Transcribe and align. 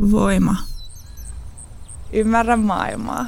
Voima. 0.00 0.56
Ymmärrä 2.12 2.56
maailmaa. 2.56 3.26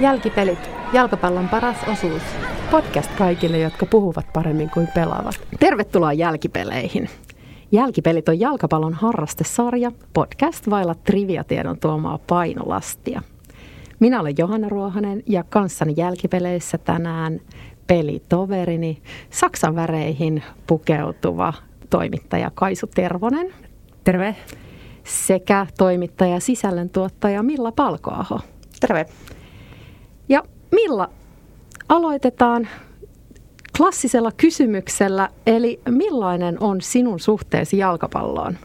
Jälkipelit. 0.00 0.58
Jalkapallon 0.92 1.48
paras 1.48 1.76
osuus. 1.92 2.22
Podcast 2.70 3.10
kaikille, 3.18 3.58
jotka 3.58 3.86
puhuvat 3.86 4.32
paremmin 4.32 4.70
kuin 4.70 4.88
pelaavat. 4.94 5.40
Tervetuloa 5.60 6.12
jälkipeleihin. 6.12 7.08
Jälkipelit 7.72 8.28
on 8.28 8.40
jalkapallon 8.40 8.94
harrastesarja, 8.94 9.92
podcast 10.12 10.70
vailla 10.70 10.94
triviatiedon 10.94 11.78
tuomaa 11.78 12.18
painolastia. 12.26 13.22
Minä 14.00 14.20
olen 14.20 14.34
Johanna 14.38 14.68
Ruohanen 14.68 15.22
ja 15.26 15.44
kanssani 15.44 15.94
jälkipeleissä 15.96 16.78
tänään 16.78 17.40
pelitoverini 17.86 19.02
Saksan 19.30 19.74
väreihin 19.74 20.42
pukeutuva 20.66 21.52
toimittaja 21.90 22.50
Kaisu 22.54 22.86
Tervonen. 22.86 23.67
Terve. 24.08 24.36
Sekä 25.04 25.66
toimittaja 25.78 26.40
sisällöntuottaja 26.40 27.42
Milla 27.42 27.72
Palkoaho. 27.72 28.40
Terve. 28.80 29.06
Ja 30.28 30.42
Milla, 30.72 31.10
aloitetaan 31.88 32.68
klassisella 33.76 34.32
kysymyksellä, 34.36 35.28
eli 35.46 35.80
millainen 35.88 36.62
on 36.62 36.80
sinun 36.80 37.20
suhteesi 37.20 37.78
jalkapalloon? 37.78 38.58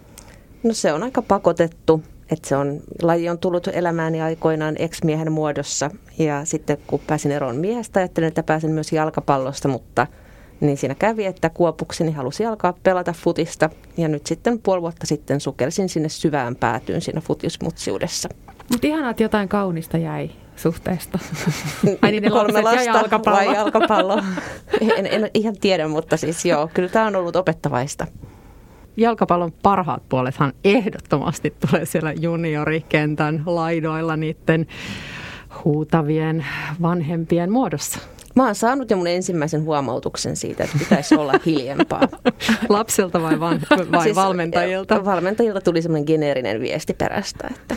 No 0.64 0.74
se 0.74 0.94
on 0.94 1.04
aika 1.04 1.22
pakotettu, 1.22 2.04
että 2.32 2.50
se 2.50 2.56
on, 2.56 2.80
laji 3.02 3.30
on 3.30 3.40
tullut 3.40 3.68
elämääni 3.68 4.22
aikoinaan 4.22 4.76
ex-miehen 4.80 5.32
muodossa 5.32 5.92
ja 6.20 6.46
sitten 6.46 6.78
kun 6.88 7.00
pääsin 7.08 7.32
eroon 7.32 7.56
miehestä, 7.56 8.00
ajattelin, 8.00 8.28
että 8.28 8.44
pääsen 8.44 8.72
myös 8.72 8.92
jalkapallosta, 8.92 9.68
mutta 9.68 10.08
niin 10.64 10.78
siinä 10.78 10.96
kävi, 10.96 11.26
että 11.26 11.50
kuopukseni 11.50 12.12
halusi 12.12 12.46
alkaa 12.46 12.74
pelata 12.84 13.14
futista 13.14 13.70
ja 13.98 14.08
nyt 14.08 14.28
sitten 14.28 14.60
puoli 14.60 14.82
vuotta 14.82 15.08
sitten 15.08 15.40
sukelsin 15.40 15.90
sinne 15.90 16.10
syvään 16.10 16.56
päätyyn 16.56 17.02
siinä 17.02 17.22
futismutsiudessa. 17.22 18.30
Mutta 18.72 18.88
ihanaa, 18.88 19.10
että 19.10 19.24
jotain 19.24 19.50
kaunista 19.50 19.98
jäi 19.98 20.30
suhteesta. 20.56 21.20
Ai 22.02 22.12
niin, 22.12 22.24
ne 22.24 22.30
Kolme 22.30 22.62
lasta 22.62 22.82
ja 22.82 22.96
jalkapallo. 22.96 23.38
vai 23.38 23.56
jalkapallo? 23.56 24.22
en, 24.98 25.08
en 25.08 25.30
ihan 25.34 25.56
tiedä, 25.62 25.88
mutta 25.88 26.18
siis 26.18 26.46
joo, 26.46 26.70
kyllä 26.74 26.90
tämä 26.90 27.08
on 27.08 27.16
ollut 27.16 27.36
opettavaista. 27.36 28.08
Jalkapallon 28.98 29.52
parhaat 29.52 30.10
puolethan 30.10 30.54
ehdottomasti 30.64 31.54
tulee 31.70 31.86
siellä 31.86 32.14
juniorikentän 32.14 33.44
laidoilla 33.46 34.18
niiden 34.18 34.68
huutavien 35.64 36.46
vanhempien 36.82 37.52
muodossa. 37.52 38.00
Mä 38.36 38.46
oon 38.46 38.56
saanut 38.56 38.92
jo 38.92 38.98
mun 38.98 39.08
ensimmäisen 39.08 39.64
huomautuksen 39.64 40.36
siitä, 40.36 40.64
että 40.64 40.78
pitäisi 40.80 41.16
olla 41.16 41.34
hiljempaa. 41.46 42.08
Lapsilta 42.70 43.22
vai, 43.22 43.40
van, 43.40 43.62
vai 43.92 44.04
siis, 44.04 44.16
valmentajilta? 44.16 45.06
Valmentajilta 45.06 45.62
tuli 45.62 45.82
semmoinen 45.82 46.06
geneerinen 46.08 46.62
viesti 46.62 46.94
perästä, 46.94 47.48
että 47.52 47.76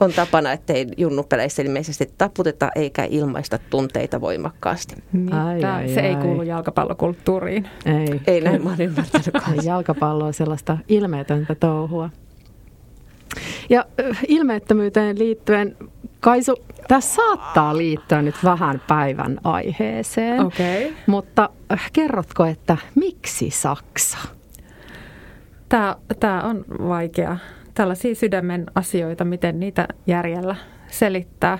on 0.00 0.12
tapana, 0.12 0.52
ettei 0.52 0.86
junnupeleissä 0.96 1.62
ilmeisesti 1.62 2.10
taputeta 2.18 2.70
eikä 2.74 3.06
ilmaista 3.10 3.58
tunteita 3.70 4.20
voimakkaasti. 4.20 4.94
Ai, 5.30 5.64
ai, 5.64 5.88
se 5.88 6.00
ai. 6.00 6.06
ei 6.06 6.16
kuulu 6.16 6.42
jalkapallokulttuuriin. 6.42 7.68
Ei, 7.86 8.20
ei 8.26 8.40
näin 8.40 8.64
mä 8.64 8.70
oon 8.70 8.80
ymmärtänyt. 8.80 9.64
Jalkapallo 9.64 10.24
on 10.24 10.34
sellaista 10.34 10.78
ilmeetöntä 10.88 11.54
touhua. 11.54 12.10
Ja 13.70 13.86
ilmeettömyyteen 14.28 15.18
liittyen, 15.18 15.76
Kaisu, 16.22 16.56
tässä 16.88 17.14
saattaa 17.14 17.76
liittyä 17.76 18.22
nyt 18.22 18.34
vähän 18.44 18.82
päivän 18.88 19.38
aiheeseen. 19.44 20.40
Okay. 20.40 20.92
Mutta 21.06 21.50
kerrotko, 21.92 22.44
että 22.44 22.76
miksi 22.94 23.50
Saksa? 23.50 24.18
Tämä, 25.68 25.96
tämä 26.20 26.42
on 26.42 26.64
vaikea 26.88 27.36
tällaisia 27.74 28.14
sydämen 28.14 28.66
asioita, 28.74 29.24
miten 29.24 29.60
niitä 29.60 29.88
järjellä 30.06 30.56
selittää. 30.88 31.58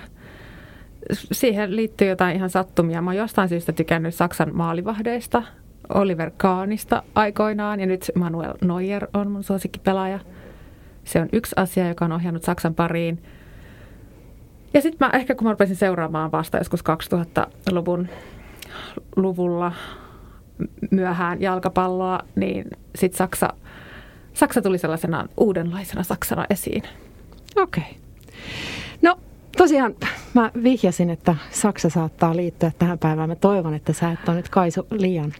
Siihen 1.11 1.75
liittyy 1.75 2.07
jotain 2.07 2.35
ihan 2.35 2.49
sattumia. 2.49 3.01
Mä 3.01 3.09
oon 3.09 3.17
jostain 3.17 3.49
syystä 3.49 3.71
tykännyt 3.71 4.15
Saksan 4.15 4.55
maalivahdeista, 4.55 5.43
Oliver 5.93 6.31
Kahnista 6.37 7.03
aikoinaan 7.15 7.79
ja 7.79 7.85
nyt 7.85 8.11
Manuel 8.15 8.53
Neuer 8.61 9.07
on 9.13 9.31
mun 9.31 9.43
suosikkipelaaja. 9.43 10.19
Se 11.03 11.21
on 11.21 11.29
yksi 11.33 11.53
asia, 11.55 11.87
joka 11.87 12.05
on 12.05 12.11
ohjannut 12.11 12.43
Saksan 12.43 12.75
pariin. 12.75 13.23
Ja 14.73 14.81
sitten 14.81 15.07
mä 15.07 15.17
ehkä 15.17 15.35
kun 15.35 15.43
mä 15.47 15.51
rupesin 15.51 15.75
seuraamaan 15.75 16.31
vasta 16.31 16.57
joskus 16.57 16.81
2000-luvun 16.81 18.07
luvulla 19.15 19.71
myöhään 20.91 21.41
jalkapalloa, 21.41 22.19
niin 22.35 22.65
sitten 22.95 23.17
Saksa 23.17 23.53
Saksa 24.33 24.61
tuli 24.61 24.77
sellaisena 24.77 25.27
uudenlaisena 25.37 26.03
Saksana 26.03 26.45
esiin. 26.49 26.83
Okei. 27.55 27.83
Okay. 27.83 27.93
No 29.01 29.15
tosiaan 29.57 29.95
mä 30.33 30.51
vihjasin, 30.63 31.09
että 31.09 31.35
Saksa 31.51 31.89
saattaa 31.89 32.35
liittyä 32.35 32.71
tähän 32.79 32.99
päivään. 32.99 33.29
Mä 33.29 33.35
toivon, 33.35 33.73
että 33.73 33.93
sä 33.93 34.11
et 34.11 34.29
ole 34.29 34.37
nyt 34.37 34.49
Kaisu 34.49 34.87
liian 34.91 35.33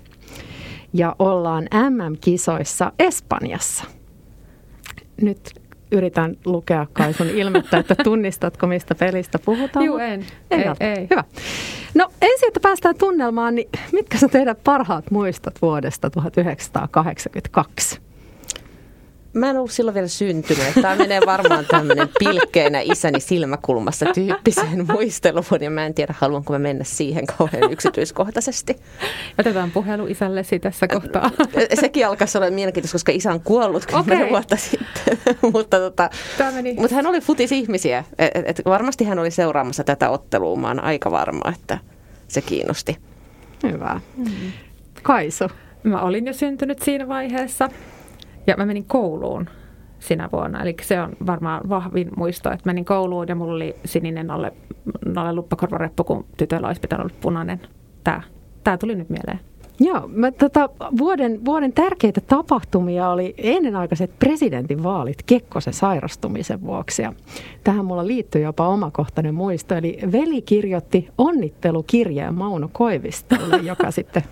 ja 0.92 1.16
ollaan 1.18 1.68
MM-kisoissa 1.72 2.92
Espanjassa– 2.98 3.84
nyt 5.22 5.54
yritän 5.92 6.36
lukea 6.44 6.86
kai 6.92 7.14
sun 7.14 7.26
ilmettä, 7.26 7.78
että 7.78 7.94
tunnistatko 8.04 8.66
mistä 8.66 8.94
pelistä 8.94 9.38
puhutaan. 9.38 9.84
Joo, 9.84 9.98
en. 9.98 10.26
Ei, 10.50 10.58
ei, 10.58 10.64
ei. 10.80 11.06
Hyvä. 11.10 11.24
No 11.94 12.10
ensin, 12.22 12.48
että 12.48 12.60
päästään 12.60 12.94
tunnelmaan, 12.98 13.54
niin 13.54 13.68
mitkä 13.92 14.18
sä 14.18 14.28
teidän 14.28 14.56
parhaat 14.64 15.10
muistot 15.10 15.62
vuodesta 15.62 16.10
1982? 16.10 18.00
Mä 19.32 19.50
en 19.50 19.56
ollut 19.56 19.70
silloin 19.70 19.94
vielä 19.94 20.08
syntynyt. 20.08 20.74
Tämä 20.82 20.96
menee 20.96 21.20
varmaan 21.26 21.64
tämmöinen 21.66 22.08
pilkkeenä 22.18 22.80
isäni 22.84 23.20
silmäkulmassa 23.20 24.06
tyyppiseen 24.14 24.86
muisteluun. 24.92 25.44
Ja 25.60 25.70
mä 25.70 25.86
en 25.86 25.94
tiedä, 25.94 26.14
haluanko 26.18 26.52
mä 26.52 26.58
mennä 26.58 26.84
siihen 26.84 27.26
kauhean 27.26 27.72
yksityiskohtaisesti. 27.72 28.76
Otetaan 29.38 29.70
puhelu 29.70 30.06
isällesi 30.06 30.58
tässä 30.58 30.88
kohtaa. 30.88 31.30
Sekin 31.80 32.06
alkaisi 32.06 32.38
olla 32.38 32.50
mielenkiintoista, 32.50 32.94
koska 32.94 33.12
isä 33.12 33.32
on 33.32 33.40
kuollut 33.40 33.86
kymmenen 33.86 34.18
okay. 34.18 34.30
vuotta 34.30 34.56
sitten. 34.56 35.18
mutta, 35.52 35.78
tota, 35.78 36.10
mutta 36.80 36.94
hän 36.94 37.06
oli 37.06 37.20
futisihmisiä. 37.20 38.04
Et, 38.18 38.30
et 38.44 38.62
varmasti 38.64 39.04
hän 39.04 39.18
oli 39.18 39.30
seuraamassa 39.30 39.84
tätä 39.84 40.10
ottelua. 40.10 40.56
Mä 40.56 40.68
oon 40.68 40.84
aika 40.84 41.10
varma, 41.10 41.52
että 41.54 41.78
se 42.28 42.40
kiinnosti. 42.40 42.96
Hyvä. 43.62 44.00
Mm. 44.16 44.26
Kaisu. 45.02 45.44
Mä 45.82 46.02
olin 46.02 46.26
jo 46.26 46.32
syntynyt 46.32 46.82
siinä 46.82 47.08
vaiheessa. 47.08 47.68
Ja 48.48 48.56
mä 48.56 48.66
menin 48.66 48.84
kouluun 48.84 49.48
sinä 49.98 50.28
vuonna. 50.32 50.62
Eli 50.62 50.76
se 50.82 51.00
on 51.00 51.12
varmaan 51.26 51.68
vahvin 51.68 52.10
muisto, 52.16 52.50
että 52.52 52.66
menin 52.66 52.84
kouluun 52.84 53.28
ja 53.28 53.34
mulla 53.34 53.54
oli 53.54 53.76
sininen 53.84 54.30
alle, 54.30 54.52
alle 55.16 55.32
luppakorvareppu, 55.32 56.04
kun 56.04 56.24
tytöllä 56.36 56.66
olisi 56.66 56.80
pitänyt 56.80 57.06
olla 57.06 57.14
punainen. 57.20 57.60
Tämä, 58.04 58.22
tämä 58.64 58.78
tuli 58.78 58.94
nyt 58.94 59.08
mieleen. 59.08 59.40
Joo, 59.80 60.08
mä, 60.08 60.30
tota, 60.30 60.68
vuoden, 60.98 61.44
vuoden 61.44 61.72
tärkeitä 61.72 62.20
tapahtumia 62.20 63.08
oli 63.08 63.34
ennenaikaiset 63.38 64.18
presidentinvaalit 64.18 65.22
Kekkosen 65.26 65.72
sairastumisen 65.72 66.62
vuoksi. 66.62 67.02
Ja 67.02 67.12
tähän 67.64 67.84
mulla 67.84 68.06
liittyy 68.06 68.42
jopa 68.42 68.68
omakohtainen 68.68 69.34
muisto. 69.34 69.74
Eli 69.74 69.98
veli 70.12 70.42
kirjoitti 70.42 71.08
onnittelukirjeen 71.18 72.34
Mauno 72.34 72.68
Koivistolle, 72.72 73.56
joka 73.56 73.90
sitten 73.98 74.22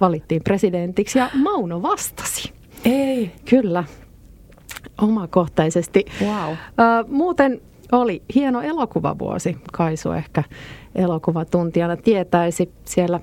valittiin 0.00 0.42
presidentiksi 0.44 1.18
ja 1.18 1.30
Mauno 1.42 1.82
vastasi. 1.82 2.63
Ei. 2.84 3.32
Kyllä, 3.50 3.84
omakohtaisesti. 5.02 6.04
Wow. 6.20 6.52
Uh, 6.52 6.56
muuten 7.08 7.60
oli 7.92 8.22
hieno 8.34 8.62
elokuvavuosi. 8.62 9.56
Kaisu 9.72 10.12
ehkä 10.12 10.44
elokuvatuntijana 10.94 11.96
tietäisi 11.96 12.72
siellä 12.84 13.20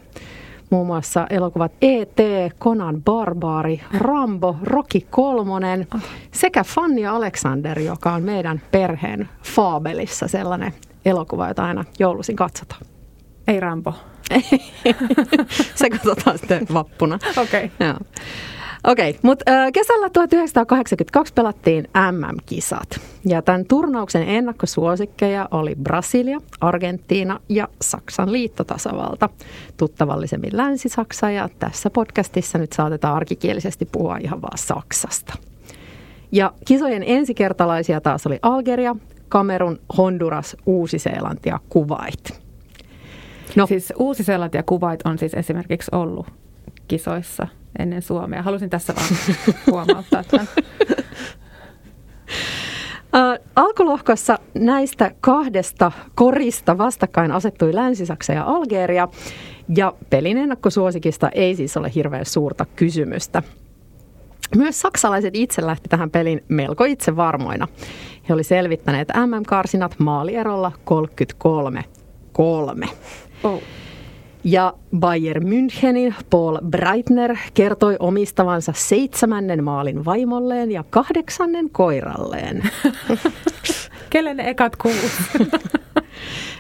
muun 0.70 0.88
muassa 0.88 1.28
elokuvat 1.30 1.72
E.T., 1.82 2.20
Conan 2.60 3.04
Barbaari, 3.04 3.82
Rambo, 3.98 4.56
Rocky 4.64 5.02
Kolmonen 5.10 5.88
sekä 6.32 6.64
Fanny 6.64 7.06
Alexander, 7.06 7.80
joka 7.80 8.12
on 8.12 8.24
meidän 8.24 8.62
perheen 8.72 9.30
Fabelissa 9.44 10.28
sellainen 10.28 10.74
elokuva, 11.06 11.48
jota 11.48 11.66
aina 11.66 11.86
joulusin 12.00 12.36
katsotaan. 12.36 12.82
Ei 13.48 13.60
Rambo. 13.60 13.94
Se 15.76 15.90
katsotaan 15.90 16.38
sitten 16.38 16.68
vappuna. 16.74 17.20
Okei. 17.44 17.72
Okay. 17.80 17.96
Okei, 18.84 19.10
okay, 19.10 19.20
mutta 19.24 19.46
kesällä 19.74 20.10
1982 20.10 21.34
pelattiin 21.34 21.88
MM-kisat. 22.12 23.00
Ja 23.26 23.42
tämän 23.42 23.66
turnauksen 23.66 24.30
ennakkosuosikkeja 24.30 25.48
oli 25.52 25.76
Brasilia, 25.84 26.38
Argentiina 26.62 27.40
ja 27.50 27.68
Saksan 27.82 28.32
liittotasavalta. 28.32 29.30
Tuttavallisemmin 29.78 30.58
Länsi-Saksa 30.58 31.30
ja 31.32 31.50
tässä 31.60 31.90
podcastissa 31.90 32.58
nyt 32.58 32.74
saatetaan 32.74 33.16
arkikielisesti 33.16 33.86
puhua 33.92 34.18
ihan 34.18 34.42
vaan 34.42 34.58
Saksasta. 34.58 35.34
Ja 36.32 36.54
kisojen 36.66 37.04
ensikertalaisia 37.08 38.02
taas 38.02 38.28
oli 38.28 38.40
Algeria, 38.42 38.96
Kamerun, 39.30 39.80
Honduras, 39.98 40.58
Uusi-Seelanti 40.66 41.50
ja 41.50 41.60
Kuwait. 41.70 42.42
No. 43.56 43.68
Siis 43.68 43.94
Uusi-Seelanti 43.98 44.58
ja 44.58 44.64
Kuwait 44.64 45.02
on 45.06 45.18
siis 45.18 45.34
esimerkiksi 45.34 45.92
ollut 45.92 46.28
kisoissa 46.88 47.48
ennen 47.80 48.02
Suomea. 48.02 48.44
Halusin 48.44 48.70
tässä 48.70 48.94
vaan 48.96 49.08
huomauttaa 49.72 50.24
tämän. 50.24 50.48
Äh, 53.16 53.40
alkulohkossa 53.56 54.40
näistä 54.54 55.12
kahdesta 55.22 55.92
korista 56.16 56.78
vastakkain 56.78 57.32
asettui 57.32 57.76
Länsi-Saksa 57.76 58.34
ja 58.34 58.44
Algeria, 58.44 59.08
ja 59.76 59.94
pelin 60.10 60.38
ennakkosuosikista 60.38 61.30
ei 61.30 61.56
siis 61.56 61.78
ole 61.78 61.92
hirveän 61.96 62.26
suurta 62.26 62.66
kysymystä. 62.76 63.44
Myös 64.56 64.82
saksalaiset 64.82 65.36
itse 65.36 65.66
lähti 65.66 65.90
tähän 65.90 66.12
pelin 66.12 66.44
melko 66.48 66.84
itsevarmoina. 66.84 67.68
He 68.30 68.34
oli 68.34 68.44
selvittäneet 68.44 69.08
MM-karsinat 69.08 69.96
maalierolla 70.00 70.72
33-3. 72.38 72.90
Oh. 73.44 73.62
Ja 74.44 74.74
Bayern 75.00 75.48
Münchenin 75.48 76.16
Paul 76.30 76.58
Breitner 76.70 77.38
kertoi 77.54 77.96
omistavansa 78.00 78.74
seitsemännen 78.76 79.64
maalin 79.64 80.06
vaimolleen 80.06 80.72
ja 80.72 80.84
kahdeksannen 80.90 81.70
koiralleen. 81.70 82.64
Kelle 84.10 84.34
ne 84.34 84.50
ekat 84.50 84.76
kuuluu? 84.76 85.10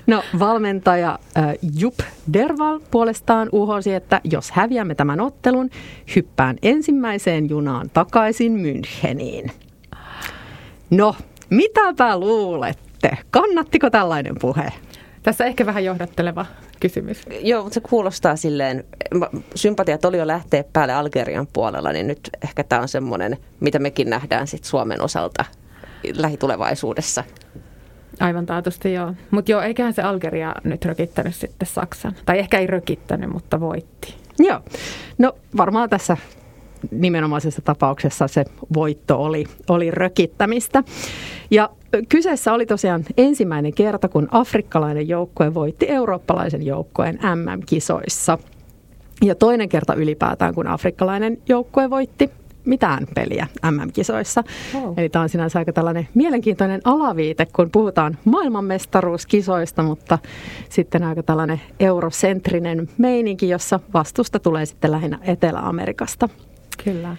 No 0.07 0.24
valmentaja 0.39 1.19
äh, 1.38 1.56
Jup 1.78 2.00
Derval 2.33 2.80
puolestaan 2.92 3.50
uhosi, 3.51 3.94
että 3.94 4.22
jos 4.24 4.51
häviämme 4.51 4.95
tämän 4.95 5.19
ottelun, 5.19 5.69
hyppään 6.16 6.57
ensimmäiseen 6.62 7.50
junaan 7.50 7.89
takaisin 7.94 8.54
Müncheniin. 8.54 9.51
No, 10.89 11.16
mitäpä 11.50 12.19
luulette? 12.19 13.18
Kannattiko 13.31 13.89
tällainen 13.89 14.36
puhe? 14.42 14.74
Tässä 15.24 15.45
ehkä 15.45 15.66
vähän 15.66 15.86
johdatteleva 15.86 16.45
kysymys. 16.81 17.22
Joo, 17.42 17.63
mutta 17.63 17.74
se 17.74 17.81
kuulostaa 17.81 18.36
silleen, 18.36 18.83
sympatiat 19.56 20.06
oli 20.06 20.18
jo 20.18 20.28
lähteä 20.28 20.63
päälle 20.74 20.94
Algerian 20.94 21.48
puolella, 21.54 21.92
niin 21.92 22.07
nyt 22.07 22.30
ehkä 22.44 22.63
tämä 22.63 22.81
on 22.81 22.88
semmoinen, 22.88 23.38
mitä 23.60 23.80
mekin 23.80 24.10
nähdään 24.10 24.48
sit 24.48 24.63
Suomen 24.63 25.01
osalta 25.01 25.45
lähitulevaisuudessa. 26.16 27.24
Aivan 28.19 28.45
taatusti 28.45 28.94
joo. 28.94 29.13
Mutta 29.31 29.51
joo, 29.51 29.62
eiköhän 29.62 29.94
se 29.94 30.01
Algeria 30.01 30.56
nyt 30.63 30.86
rökittänyt 30.86 31.36
sitten 31.36 31.68
Saksan. 31.68 32.16
Tai 32.25 32.39
ehkä 32.39 32.60
ei 32.60 32.68
rökittänyt, 32.68 33.30
mutta 33.30 33.60
voitti. 33.60 34.16
Joo. 34.39 34.60
No 35.18 35.34
varmaan 35.57 35.89
tässä 35.89 36.18
nimenomaisessa 36.92 37.62
tapauksessa 37.62 38.28
se 38.28 38.45
voitto 38.74 39.24
oli, 39.24 39.45
oli 39.69 39.92
rökittämistä. 39.92 40.83
Ja 41.51 41.69
kyseessä 42.10 42.54
oli 42.54 42.66
tosiaan 42.66 43.06
ensimmäinen 43.18 43.74
kerta, 43.74 44.10
kun 44.10 44.28
afrikkalainen 44.31 45.07
joukkue 45.07 45.54
voitti 45.54 45.89
eurooppalaisen 45.89 46.66
joukkueen 46.66 47.19
MM-kisoissa. 47.36 48.38
Ja 49.24 49.36
toinen 49.36 49.69
kerta 49.69 49.94
ylipäätään, 49.94 50.56
kun 50.56 50.68
afrikkalainen 50.68 51.38
joukkue 51.48 51.89
voitti 51.89 52.30
mitään 52.66 53.07
peliä 53.16 53.48
MM-kisoissa. 53.72 54.44
Oh. 54.75 54.94
Eli 54.98 55.10
tämä 55.10 55.24
on 55.24 55.30
sinänsä 55.30 55.60
aika 55.60 55.74
tällainen 55.74 56.07
mielenkiintoinen 56.13 56.81
alaviite, 56.84 57.48
kun 57.56 57.69
puhutaan 57.72 58.18
maailmanmestaruuskisoista, 58.25 59.84
mutta 59.84 60.19
sitten 60.69 61.04
aika 61.04 61.24
tällainen 61.24 61.62
eurosentrinen 61.80 62.89
meininki, 62.98 63.50
jossa 63.50 63.80
vastusta 63.94 64.39
tulee 64.39 64.66
sitten 64.66 64.92
lähinnä 64.92 65.19
Etelä-Amerikasta. 65.22 66.30
Kyllä. 66.83 67.16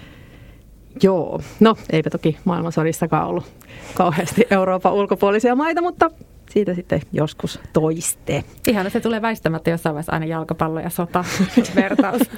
Joo, 1.03 1.41
no 1.61 1.77
eipä 1.91 2.11
toki 2.11 2.39
maailmansodissakaan 2.45 3.27
ollut 3.27 3.53
kauheasti 3.95 4.47
Euroopan 4.51 4.93
ulkopuolisia 4.93 5.55
maita, 5.55 5.83
mutta 5.83 6.11
siitä 6.51 6.75
sitten 6.75 7.01
joskus 7.13 7.61
toiste. 7.73 8.45
Ihan 8.69 8.91
se 8.91 9.01
tulee 9.01 9.23
väistämättä 9.23 9.71
jossain 9.71 9.95
vaiheessa 9.95 10.13
aina 10.13 10.27
jalkapallo 10.27 10.81
ja 10.81 10.91
sota 10.91 11.25
vertaus. 11.77 12.23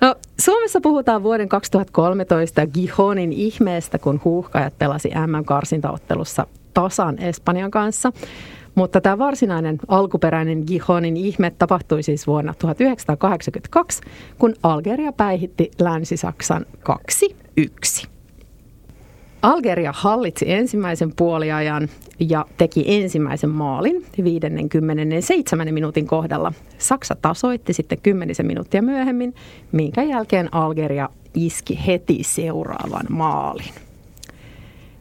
No, 0.00 0.14
Suomessa 0.40 0.80
puhutaan 0.80 1.22
vuoden 1.22 1.48
2013 1.48 2.66
Gijonin 2.66 3.32
ihmeestä, 3.32 3.98
kun 3.98 4.20
huuhkajat 4.24 4.78
pelasi 4.78 5.08
MM-karsintaottelussa 5.26 6.46
tasan 6.74 7.18
Espanjan 7.18 7.70
kanssa. 7.70 8.12
Mutta 8.74 9.00
tämä 9.00 9.18
varsinainen 9.18 9.78
alkuperäinen 9.88 10.64
Gijonin 10.66 11.16
ihme 11.16 11.52
tapahtui 11.58 12.02
siis 12.02 12.26
vuonna 12.26 12.54
1982, 12.58 14.02
kun 14.38 14.54
Algeria 14.62 15.12
päihitti 15.12 15.70
Länsi-Saksan 15.80 16.66
2-1. 17.60 18.08
Algeria 19.42 19.92
hallitsi 19.96 20.52
ensimmäisen 20.52 21.12
puoliajan 21.16 21.88
ja 22.20 22.46
teki 22.56 22.84
ensimmäisen 22.86 23.50
maalin 23.50 24.06
57 24.24 25.74
minuutin 25.74 26.06
kohdalla. 26.06 26.52
Saksa 26.78 27.16
tasoitti 27.22 27.72
sitten 27.72 27.98
10 28.02 28.34
minuuttia 28.42 28.82
myöhemmin, 28.82 29.34
minkä 29.72 30.02
jälkeen 30.02 30.54
Algeria 30.54 31.08
iski 31.34 31.78
heti 31.86 32.18
seuraavan 32.22 33.06
maalin. 33.10 33.74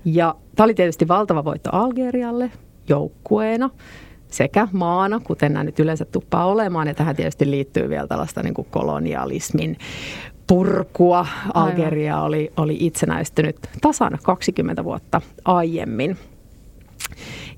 Ja 0.06 0.36
tämä 0.56 0.66
oli 0.66 0.74
tietysti 0.74 1.08
valtava 1.08 1.44
voitto 1.44 1.70
Algerialle 1.74 2.52
joukkueena 2.90 3.70
sekä 4.28 4.68
maana, 4.72 5.20
kuten 5.20 5.54
nämä 5.54 5.64
nyt 5.64 5.80
yleensä 5.80 6.06
tuppaa 6.06 6.46
olemaan. 6.46 6.88
Ja 6.88 6.94
tähän 6.94 7.16
tietysti 7.16 7.52
liittyy 7.52 7.90
vielä 7.90 8.08
tällaista 8.08 8.44
niin 8.44 8.54
kuin 8.54 8.68
kolonialismin 8.72 9.78
purkua. 10.48 11.28
Algeria 11.54 12.22
oli, 12.22 12.52
oli 12.58 12.78
itsenäistynyt 12.80 13.56
tasan 13.82 14.18
20 14.24 14.84
vuotta 14.84 15.22
aiemmin. 15.46 16.18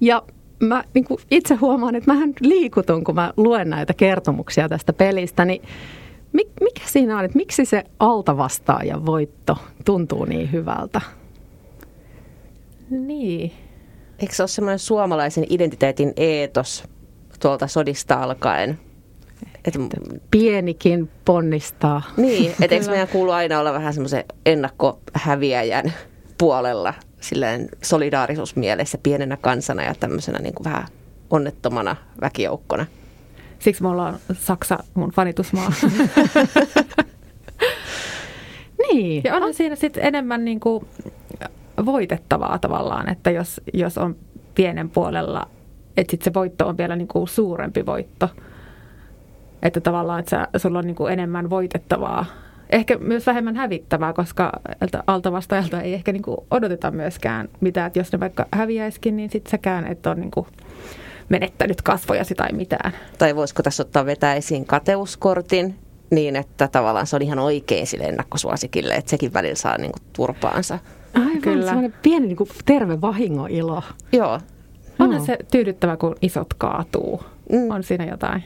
Ja 0.01 0.23
mä 0.59 0.83
niin 0.93 1.05
kuin 1.05 1.19
itse 1.31 1.55
huomaan, 1.55 1.95
että 1.95 2.13
mähän 2.13 2.33
liikutun, 2.41 3.03
kun 3.03 3.15
mä 3.15 3.33
luen 3.37 3.69
näitä 3.69 3.93
kertomuksia 3.93 4.69
tästä 4.69 4.93
pelistä, 4.93 5.45
niin 5.45 5.61
mikä 6.33 6.81
siinä 6.85 7.17
on, 7.17 7.25
että 7.25 7.37
miksi 7.37 7.65
se 7.65 7.83
altavastaajan 7.99 9.05
voitto 9.05 9.57
tuntuu 9.85 10.25
niin 10.25 10.51
hyvältä? 10.51 11.01
Niin. 12.89 13.51
Eikö 14.19 14.35
se 14.35 14.43
ole 14.43 14.47
semmoinen 14.47 14.79
suomalaisen 14.79 15.45
identiteetin 15.49 16.13
eetos 16.17 16.83
tuolta 17.39 17.67
sodista 17.67 18.15
alkaen? 18.15 18.79
Et, 19.65 19.73
Pienikin 20.31 21.09
ponnistaa. 21.25 22.01
Niin, 22.17 22.51
että 22.61 22.75
eikö 22.75 22.89
meidän 22.89 23.07
kuulu 23.07 23.31
aina 23.31 23.59
olla 23.59 23.73
vähän 23.73 23.93
semmoisen 23.93 24.23
ennakkohäviäjän 24.45 25.93
puolella 26.37 26.93
silleen 27.21 27.69
solidaarisuusmielessä 27.83 28.97
pienenä 29.03 29.37
kansana 29.37 29.83
ja 29.83 29.95
tämmöisenä 29.95 30.39
niin 30.39 30.53
kuin 30.53 30.65
vähän 30.65 30.87
onnettomana 31.29 31.95
väkijoukkona. 32.21 32.85
Siksi 33.59 33.81
me 33.81 33.89
ollaan 33.89 34.19
Saksa 34.33 34.83
mun 34.93 35.11
fanitusmaa. 35.11 35.71
niin. 38.83 39.21
Ja 39.23 39.35
onhan 39.35 39.53
siinä 39.53 39.75
sitten 39.75 40.05
enemmän 40.05 40.45
niin 40.45 40.59
kuin 40.59 40.87
voitettavaa 41.85 42.59
tavallaan, 42.59 43.09
että 43.09 43.31
jos, 43.31 43.61
jos 43.73 43.97
on 43.97 44.15
pienen 44.55 44.89
puolella, 44.89 45.47
että 45.97 46.11
sitten 46.11 46.25
se 46.25 46.33
voitto 46.33 46.67
on 46.67 46.77
vielä 46.77 46.95
niin 46.95 47.07
kuin 47.07 47.27
suurempi 47.27 47.85
voitto. 47.85 48.29
Että 49.61 49.81
tavallaan, 49.81 50.19
että 50.19 50.47
sulla 50.57 50.79
on 50.79 50.85
niin 50.85 50.95
kuin 50.95 51.13
enemmän 51.13 51.49
voitettavaa. 51.49 52.25
Ehkä 52.69 52.97
myös 52.97 53.25
vähemmän 53.25 53.55
hävittävää, 53.55 54.13
koska 54.13 54.51
altavastajalta 55.07 55.81
ei 55.81 55.93
ehkä 55.93 56.11
niin 56.11 56.23
kuin 56.23 56.37
odoteta 56.51 56.91
myöskään 56.91 57.49
mitään. 57.59 57.87
Että 57.87 57.99
jos 57.99 58.11
ne 58.11 58.19
vaikka 58.19 58.45
häviäisikin, 58.51 59.15
niin 59.15 59.29
sitten 59.29 59.51
säkään 59.51 59.87
et 59.87 60.05
ole 60.05 60.15
niin 60.15 60.31
kuin 60.31 60.47
menettänyt 61.29 61.81
kasvojasi 61.81 62.35
tai 62.35 62.51
mitään. 62.51 62.91
Tai 63.17 63.35
voisiko 63.35 63.63
tässä 63.63 63.83
ottaa 63.83 64.05
vetää 64.05 64.35
esiin 64.35 64.65
kateuskortin, 64.65 65.75
niin 66.11 66.35
että 66.35 66.67
tavallaan 66.67 67.07
se 67.07 67.15
on 67.15 67.21
ihan 67.21 67.39
oikein 67.39 67.87
sille 67.87 68.03
ennakkosuosikille, 68.03 68.93
että 68.93 69.09
sekin 69.09 69.33
välillä 69.33 69.55
saa 69.55 69.77
niin 69.77 69.91
kuin 69.91 70.03
turpaansa. 70.13 70.79
Aivan, 71.13 71.41
Kyllä. 71.41 71.65
semmoinen 71.65 71.93
pieni 72.01 72.27
niin 72.27 72.37
kuin 72.37 72.49
terve 72.65 73.01
vahingoilo. 73.01 73.83
Joo. 74.11 74.39
Onhan 74.99 75.19
no. 75.19 75.25
se 75.25 75.37
tyydyttävä, 75.51 75.97
kun 75.97 76.15
isot 76.21 76.53
kaatuu. 76.57 77.23
Mm. 77.51 77.71
On 77.71 77.83
siinä 77.83 78.05
jotain. 78.05 78.43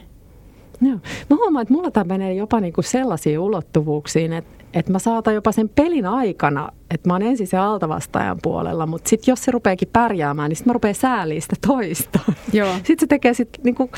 Joo. 0.88 0.98
Mä 1.30 1.36
huomaan, 1.36 1.62
että 1.62 1.74
mulla 1.74 1.90
tämä 1.90 2.04
menee 2.04 2.34
jopa 2.34 2.60
niinku 2.60 2.82
sellaisiin 2.82 3.38
ulottuvuuksiin, 3.38 4.32
että, 4.32 4.64
että 4.74 4.92
mä 4.92 4.98
saatan 4.98 5.34
jopa 5.34 5.52
sen 5.52 5.68
pelin 5.68 6.06
aikana, 6.06 6.68
että 6.90 7.08
mä 7.08 7.14
oon 7.14 7.22
ensin 7.22 7.46
se 7.46 7.58
altavastajan 7.58 8.38
puolella, 8.42 8.86
mutta 8.86 9.08
sitten 9.08 9.32
jos 9.32 9.44
se 9.44 9.50
rupeekin 9.50 9.88
pärjäämään, 9.92 10.48
niin 10.48 10.56
sitten 10.56 10.70
mä 10.70 10.74
rupean 10.74 10.94
sääliä 10.94 11.40
sitä 11.40 11.56
toista. 11.66 12.18
Joo. 12.52 12.74
Sitten 12.84 13.00
se 13.00 13.06
tekee 13.06 13.34
sit 13.34 13.48
niinku 13.62 13.90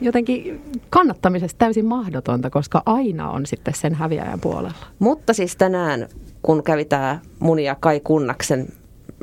jotenkin 0.00 0.62
kannattamisesta 0.90 1.58
täysin 1.58 1.86
mahdotonta, 1.86 2.50
koska 2.50 2.82
aina 2.86 3.30
on 3.30 3.46
sitten 3.46 3.74
sen 3.74 3.94
häviäjän 3.94 4.40
puolella. 4.40 4.74
Mutta 4.98 5.32
siis 5.32 5.56
tänään, 5.56 6.08
kun 6.42 6.62
kävi 6.62 6.84
tämä 6.84 7.18
mun 7.38 7.58
ja 7.58 7.74
Kai 7.74 8.00
Kunnaksen 8.00 8.68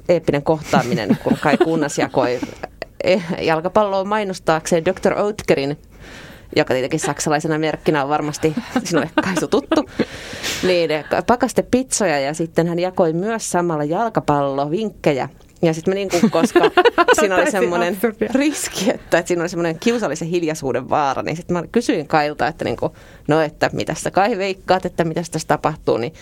eeppinen 0.10 0.44
kohtaaminen, 0.44 1.18
kun 1.24 1.38
Kai 1.42 1.58
Kunnas 1.58 1.98
jakoi 1.98 2.40
eh, 3.04 3.24
jalkapalloa 3.42 4.04
mainostaakseen 4.04 4.86
Dr. 4.86 5.14
Oetkerin 5.14 5.78
joka 6.56 6.74
tietenkin 6.74 7.00
saksalaisena 7.00 7.58
merkkinä 7.58 8.04
on 8.04 8.10
varmasti 8.10 8.56
sinulle 8.84 9.10
Kaisu 9.24 9.48
tuttu. 9.48 9.90
Niin 10.64 10.90
pakastepizzoja 11.28 12.20
ja 12.20 12.34
sitten 12.34 12.68
hän 12.68 12.80
jakoi 12.80 13.14
myös 13.14 13.52
samalla 13.52 13.84
jalkapallovinkkejä 13.84 15.30
ja 15.62 15.74
sitten 15.74 15.92
mä 15.92 15.96
niin 15.96 16.10
kuin, 16.10 16.32
koska 16.32 16.60
siinä 17.20 17.36
oli 17.36 17.52
semmoinen 17.52 17.98
riski, 18.34 18.90
että, 18.90 19.18
että 19.18 19.28
siinä 19.28 19.44
oli 19.44 19.50
semmoinen 19.50 19.80
kiusallisen 19.80 20.28
hiljaisuuden 20.28 20.90
vaara, 20.90 21.24
niin 21.24 21.38
sitten 21.38 21.58
mä 21.58 21.64
kysyin 21.72 22.08
Kailta, 22.08 22.48
että 22.48 22.66
niin 22.66 22.78
kuin, 22.78 22.94
no 23.28 23.42
että 23.42 23.70
mitä 23.74 23.94
sä 23.94 24.12
Kai 24.12 24.38
veikkaat, 24.38 24.86
että 24.86 25.04
mitä 25.04 25.24
tässä 25.32 25.48
tapahtuu, 25.48 25.98
niin 25.98 26.14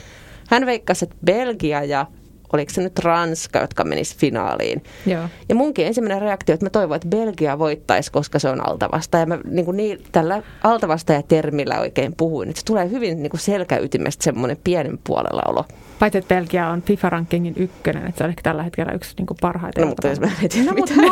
hän 0.49 0.65
veikkasi, 0.65 1.05
että 1.05 1.15
Belgia 1.25 1.83
ja 1.83 2.05
oliko 2.53 2.73
se 2.73 2.81
nyt 2.81 2.99
Ranska, 2.99 3.59
jotka 3.59 3.83
menis 3.83 4.15
finaaliin. 4.15 4.83
Joo. 5.05 5.23
Ja 5.49 5.55
munkin 5.55 5.87
ensimmäinen 5.87 6.21
reaktio, 6.21 6.53
että 6.53 6.65
mä 6.65 6.69
toivon, 6.69 6.95
että 6.95 7.07
Belgia 7.07 7.59
voittaisi, 7.59 8.11
koska 8.11 8.39
se 8.39 8.49
on 8.49 8.69
altavasta. 8.69 9.17
Ja 9.17 9.25
mä 9.25 9.39
niin 9.45 9.65
kuin 9.65 9.77
niin, 9.77 10.03
tällä 10.11 10.43
altavasta 10.63 11.13
ja 11.13 11.21
termillä 11.21 11.79
oikein 11.79 12.15
puhuin, 12.17 12.49
että 12.49 12.59
se 12.59 12.65
tulee 12.65 12.89
hyvin 12.89 13.23
niin 13.23 13.29
kuin 13.29 13.41
selkäytimestä 13.41 14.23
semmoinen 14.23 14.57
pienen 14.63 14.99
puolella 15.03 15.41
olo. 15.47 15.65
Paitsi, 15.99 16.17
että 16.17 16.35
Belgia 16.35 16.69
on 16.69 16.81
FIFA-rankingin 16.81 17.53
ykkönen, 17.55 18.07
että 18.07 18.17
se 18.17 18.23
on 18.23 18.29
ehkä 18.29 18.41
tällä 18.41 18.63
hetkellä 18.63 18.91
yksi 18.91 19.13
niin 19.17 19.25
kuin 19.25 19.37
parhaita. 19.41 19.81
No, 19.81 19.87
mutta 19.87 20.07
jos 20.07 20.19
mä 20.19 20.27
en 20.43 20.49
tiedä, 20.49 20.71
no, 20.71 20.77
mutta 20.77 20.93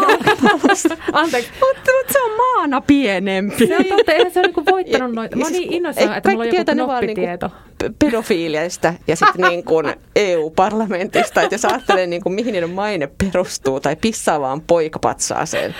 Anteeksi, 1.14 1.52
mutta, 1.60 1.92
mutta 1.98 2.14
se 2.14 2.22
on 2.22 2.32
maana 2.38 2.82
pienempi. 2.82 3.68
Se 3.68 3.78
on 3.78 3.86
totta, 3.86 4.12
eihän 4.12 4.32
se 4.32 4.40
ole 4.40 4.48
niin 4.48 4.66
voittanut 4.66 5.16
noita. 5.16 5.36
Mä 5.36 5.46
oon 5.46 5.52
niin 5.52 5.74
innoissaan, 5.74 6.18
että 6.18 6.30
mulla 6.30 6.44
on 6.44 6.56
joku 6.56 6.74
noppitieto. 6.74 7.48
Niin 7.48 7.67
pedofiiliasta 8.00 8.94
ja 9.08 9.16
sitten 9.16 9.42
niin 9.50 9.64
kuin 9.64 9.94
EU-parlamentista, 10.16 11.42
että 11.42 11.56
jos 11.56 11.66
ajattelee 11.66 12.08
niin 12.08 12.24
kuin 12.24 12.34
mihin 12.34 12.54
niiden 12.54 12.70
maine 12.70 13.10
perustuu 13.18 13.80
tai 13.80 13.96
pissaavaan 13.96 14.62
poikapatsaaseen, 14.62 15.76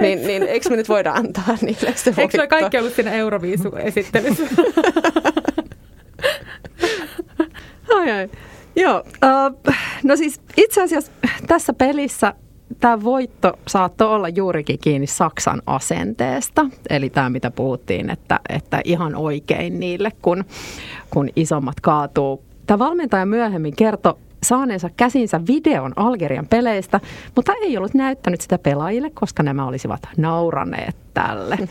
niin, 0.00 0.26
niin 0.26 0.42
eikö 0.42 0.70
me 0.70 0.76
nyt 0.76 0.88
voida 0.88 1.12
antaa 1.12 1.58
niille 1.60 1.92
se 1.96 2.14
Eikö 2.16 2.38
me 2.38 2.46
kaikki 2.46 2.78
ollut 2.78 2.94
siinä 2.94 3.12
Euroviisu-esittelyssä? 3.12 4.44
ai, 7.96 8.10
ai. 8.10 8.28
Joo, 8.76 8.98
uh, 8.98 9.74
no 10.02 10.16
siis 10.16 10.40
itse 10.56 10.82
asiassa 10.82 11.12
tässä 11.46 11.72
pelissä 11.72 12.34
tämä 12.80 13.02
voitto 13.02 13.52
saattoi 13.68 14.08
olla 14.08 14.28
juurikin 14.28 14.78
kiinni 14.78 15.06
Saksan 15.06 15.62
asenteesta. 15.66 16.66
Eli 16.90 17.10
tämä, 17.10 17.30
mitä 17.30 17.50
puhuttiin, 17.50 18.10
että, 18.10 18.40
että 18.48 18.80
ihan 18.84 19.14
oikein 19.14 19.80
niille, 19.80 20.12
kun, 20.22 20.44
kun 21.10 21.28
isommat 21.36 21.80
kaatuu. 21.80 22.44
Tämä 22.66 22.78
valmentaja 22.78 23.26
myöhemmin 23.26 23.76
kertoi 23.76 24.14
saaneensa 24.42 24.90
käsinsä 24.96 25.40
videon 25.46 25.92
Algerian 25.96 26.46
peleistä, 26.46 27.00
mutta 27.36 27.52
ei 27.62 27.76
ollut 27.76 27.94
näyttänyt 27.94 28.40
sitä 28.40 28.58
pelaajille, 28.58 29.10
koska 29.10 29.42
nämä 29.42 29.66
olisivat 29.66 30.08
nauraneet 30.16 30.96
tälle. 31.14 31.58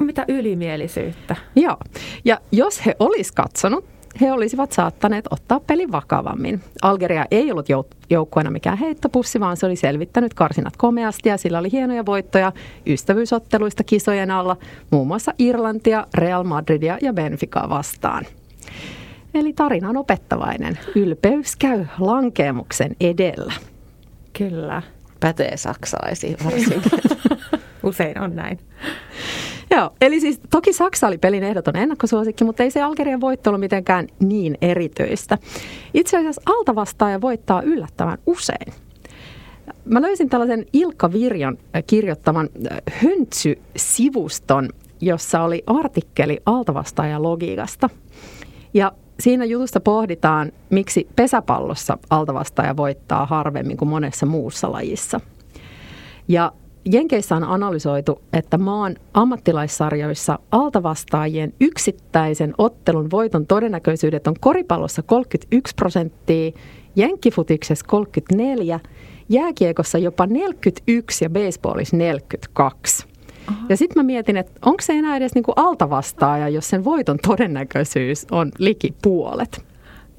Mitä 0.00 0.24
ylimielisyyttä. 0.28 1.36
Joo. 1.56 1.76
Ja 2.24 2.40
jos 2.52 2.86
he 2.86 2.96
olisi 2.98 3.32
katsonut 3.34 3.97
he 4.20 4.32
olisivat 4.32 4.72
saattaneet 4.72 5.24
ottaa 5.30 5.60
pelin 5.60 5.92
vakavammin. 5.92 6.60
Algeria 6.82 7.24
ei 7.30 7.52
ollut 7.52 7.68
joukkueena 8.10 8.50
mikään 8.50 8.78
heittopussi, 8.78 9.40
vaan 9.40 9.56
se 9.56 9.66
oli 9.66 9.76
selvittänyt 9.76 10.34
karsinat 10.34 10.76
komeasti 10.76 11.28
ja 11.28 11.36
sillä 11.36 11.58
oli 11.58 11.72
hienoja 11.72 12.06
voittoja 12.06 12.52
ystävyysotteluista 12.86 13.84
kisojen 13.84 14.30
alla, 14.30 14.56
muun 14.90 15.06
muassa 15.06 15.32
Irlantia, 15.38 16.06
Real 16.14 16.44
Madridia 16.44 16.98
ja 17.02 17.12
Benficaa 17.12 17.68
vastaan. 17.68 18.26
Eli 19.34 19.52
tarina 19.52 19.88
on 19.88 19.96
opettavainen. 19.96 20.78
Ylpeys 20.94 21.56
käy 21.56 21.84
lankeemuksen 21.98 22.96
edellä. 23.00 23.52
Kyllä. 24.38 24.82
Pätee 25.20 25.56
saksalaisiin 25.56 26.36
varsinkin. 26.44 26.92
Usein 27.82 28.20
on 28.20 28.36
näin. 28.36 28.58
Joo, 29.76 29.90
eli 30.00 30.20
siis 30.20 30.40
toki 30.50 30.72
Saksa 30.72 31.06
oli 31.06 31.18
pelin 31.18 31.44
ehdoton 31.44 31.76
ennakkosuosikki, 31.76 32.44
mutta 32.44 32.62
ei 32.62 32.70
se 32.70 32.82
Algerian 32.82 33.20
voitto 33.20 33.50
ollut 33.50 33.60
mitenkään 33.60 34.06
niin 34.20 34.58
erityistä. 34.62 35.38
Itse 35.94 36.16
asiassa 36.16 36.42
altavastaaja 36.46 37.20
voittaa 37.20 37.62
yllättävän 37.62 38.18
usein. 38.26 38.72
Mä 39.84 40.02
löysin 40.02 40.28
tällaisen 40.28 40.66
Ilkka 40.72 41.12
Virjon 41.12 41.58
kirjoittaman 41.86 42.48
äh, 42.72 42.78
Höntsy-sivuston, 42.90 44.68
jossa 45.00 45.42
oli 45.42 45.62
artikkeli 45.66 46.38
altavastaajan 46.46 47.22
logiikasta. 47.22 47.90
Ja 48.74 48.92
siinä 49.20 49.44
jutusta 49.44 49.80
pohditaan, 49.80 50.52
miksi 50.70 51.08
pesäpallossa 51.16 51.98
altavastaaja 52.10 52.76
voittaa 52.76 53.26
harvemmin 53.26 53.76
kuin 53.76 53.88
monessa 53.88 54.26
muussa 54.26 54.72
lajissa. 54.72 55.20
Ja 56.28 56.52
Jenkeissä 56.84 57.36
on 57.36 57.44
analysoitu, 57.44 58.20
että 58.32 58.58
maan 58.58 58.96
ammattilaissarjoissa 59.14 60.38
altavastaajien 60.50 61.52
yksittäisen 61.60 62.54
ottelun 62.58 63.10
voiton 63.10 63.46
todennäköisyydet 63.46 64.26
on 64.26 64.34
koripallossa 64.40 65.02
31 65.02 65.74
prosenttia, 65.74 66.52
jenkkifutiksessa 66.96 67.86
34, 67.88 68.80
jääkiekossa 69.28 69.98
jopa 69.98 70.26
41 70.26 71.24
ja 71.24 71.30
baseballissa 71.30 71.96
42. 71.96 73.06
Aha. 73.46 73.66
Ja 73.68 73.76
sitten 73.76 74.02
mä 74.02 74.06
mietin, 74.06 74.36
että 74.36 74.52
onko 74.64 74.82
se 74.82 74.92
enää 74.92 75.16
edes 75.16 75.34
niinku 75.34 75.52
altavastaaja, 75.56 76.48
jos 76.48 76.68
sen 76.68 76.84
voiton 76.84 77.18
todennäköisyys 77.26 78.26
on 78.30 78.52
liki 78.58 78.94
puolet. 79.02 79.64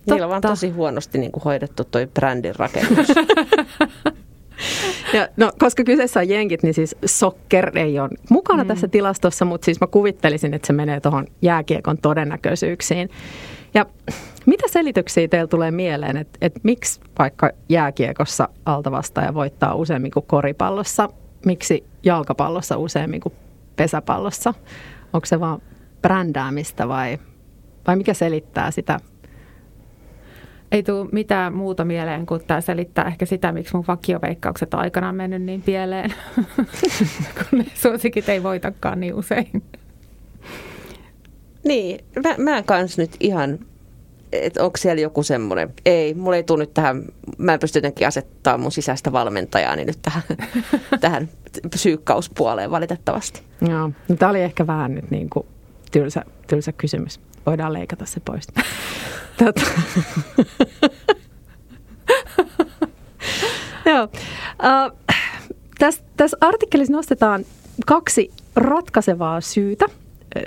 Niillä 0.06 0.25
on 0.25 0.30
vaan 0.30 0.42
tosi 0.42 0.70
huonosti 0.70 1.18
niinku 1.18 1.39
hoidettu 1.46 1.84
toi 1.84 2.08
brändin 2.08 2.56
rakennus. 2.56 3.08
Ja, 5.13 5.28
no, 5.38 5.51
koska 5.60 5.84
kyseessä 5.84 6.20
on 6.20 6.30
jenkit, 6.30 6.63
niin 6.63 6.74
siis 6.74 6.96
sokker 7.06 7.78
ei 7.78 8.00
ole 8.00 8.10
mukana 8.30 8.63
mm. 8.63 8.68
tässä 8.68 8.88
tilastossa, 8.88 9.46
mutta 9.46 9.66
siis 9.66 9.82
mä 9.82 9.88
kuvittelisin, 9.88 10.54
että 10.54 10.68
se 10.68 10.74
menee 10.74 11.00
tuohon 11.00 11.28
jääkiekon 11.42 11.98
todennäköisyyksiin. 11.98 13.10
Ja 13.74 13.86
mitä 14.46 14.68
selityksiä 14.68 15.28
teillä 15.28 15.48
tulee 15.48 15.72
mieleen, 15.72 16.18
että, 16.18 16.38
että 16.42 16.60
miksi 16.63 17.01
vaikka 17.20 17.51
jääkiekossa 17.70 18.50
altavastaaja 18.66 19.34
voittaa 19.34 19.75
useammin 19.75 20.12
kuin 20.12 20.25
koripallossa, 20.28 21.10
miksi 21.46 21.84
jalkapallossa 22.04 22.78
useammin 22.78 23.22
kuin 23.22 23.34
pesäpallossa? 23.75 24.54
Onko 25.13 25.25
se 25.25 25.39
vaan 25.39 25.62
brändäämistä 26.01 26.88
vai, 26.88 27.20
vai 27.88 27.96
mikä 27.96 28.13
selittää 28.13 28.72
sitä 28.72 29.00
ei 30.72 30.84
tule 30.84 31.10
mitään 31.12 31.54
muuta 31.54 31.86
mieleen 31.86 32.26
kuin 32.26 32.42
tämä 32.48 32.62
selittää 32.62 33.06
ehkä 33.06 33.26
sitä, 33.26 33.52
miksi 33.52 33.76
mun 33.76 33.86
vakioveikkaukset 33.88 34.74
on 34.74 34.80
aikanaan 34.80 35.16
mennyt 35.16 35.42
niin 35.42 35.62
pieleen, 35.62 36.14
kun 37.38 37.60
ne 37.60 37.66
suosikit 37.74 38.30
ei 38.30 38.44
voitakaan 38.44 39.00
niin 39.00 39.14
usein. 39.14 39.64
Niin, 41.64 42.06
mä, 42.24 42.36
mä 42.38 42.64
kans 42.64 42.98
nyt 42.98 43.16
ihan, 43.20 43.60
että 44.32 44.64
onko 44.64 44.78
siellä 44.78 45.02
joku 45.02 45.24
semmoinen, 45.24 45.74
ei, 45.86 46.14
mulla 46.14 46.36
ei 46.36 46.44
tule 46.44 46.64
nyt 46.64 46.74
tähän, 46.74 47.06
mä 47.38 47.54
en 47.54 47.60
pysty 47.60 47.78
jotenkin 47.78 48.08
asettaa 48.08 48.58
mun 48.58 48.72
sisäistä 48.72 49.12
valmentajaani 49.12 49.86
nyt 49.86 50.00
tähän, 50.02 50.24
tähän 51.02 51.30
psyykkauspuoleen 51.70 52.72
valitettavasti. 52.72 53.42
Joo, 53.70 53.92
no, 54.10 54.16
tämä 54.16 54.30
oli 54.30 54.42
ehkä 54.42 54.68
vähän 54.68 54.96
nyt 54.96 55.12
niin 55.12 55.30
kuin 55.30 55.46
tylsä, 55.92 56.24
tylsä 56.48 56.72
kysymys. 56.72 57.20
Voidaan 57.46 57.74
leikata 57.74 58.05
se 58.05 58.19
pois. 58.19 58.48
Tota. 59.38 59.62
Joo. 63.86 64.03
Uh, 64.03 64.98
tässä, 65.79 66.03
tässä 66.17 66.38
artikkelissa 66.41 66.93
nostetaan 66.93 67.46
kaksi 67.86 68.31
ratkaisevaa 68.55 69.41
syytä 69.41 69.86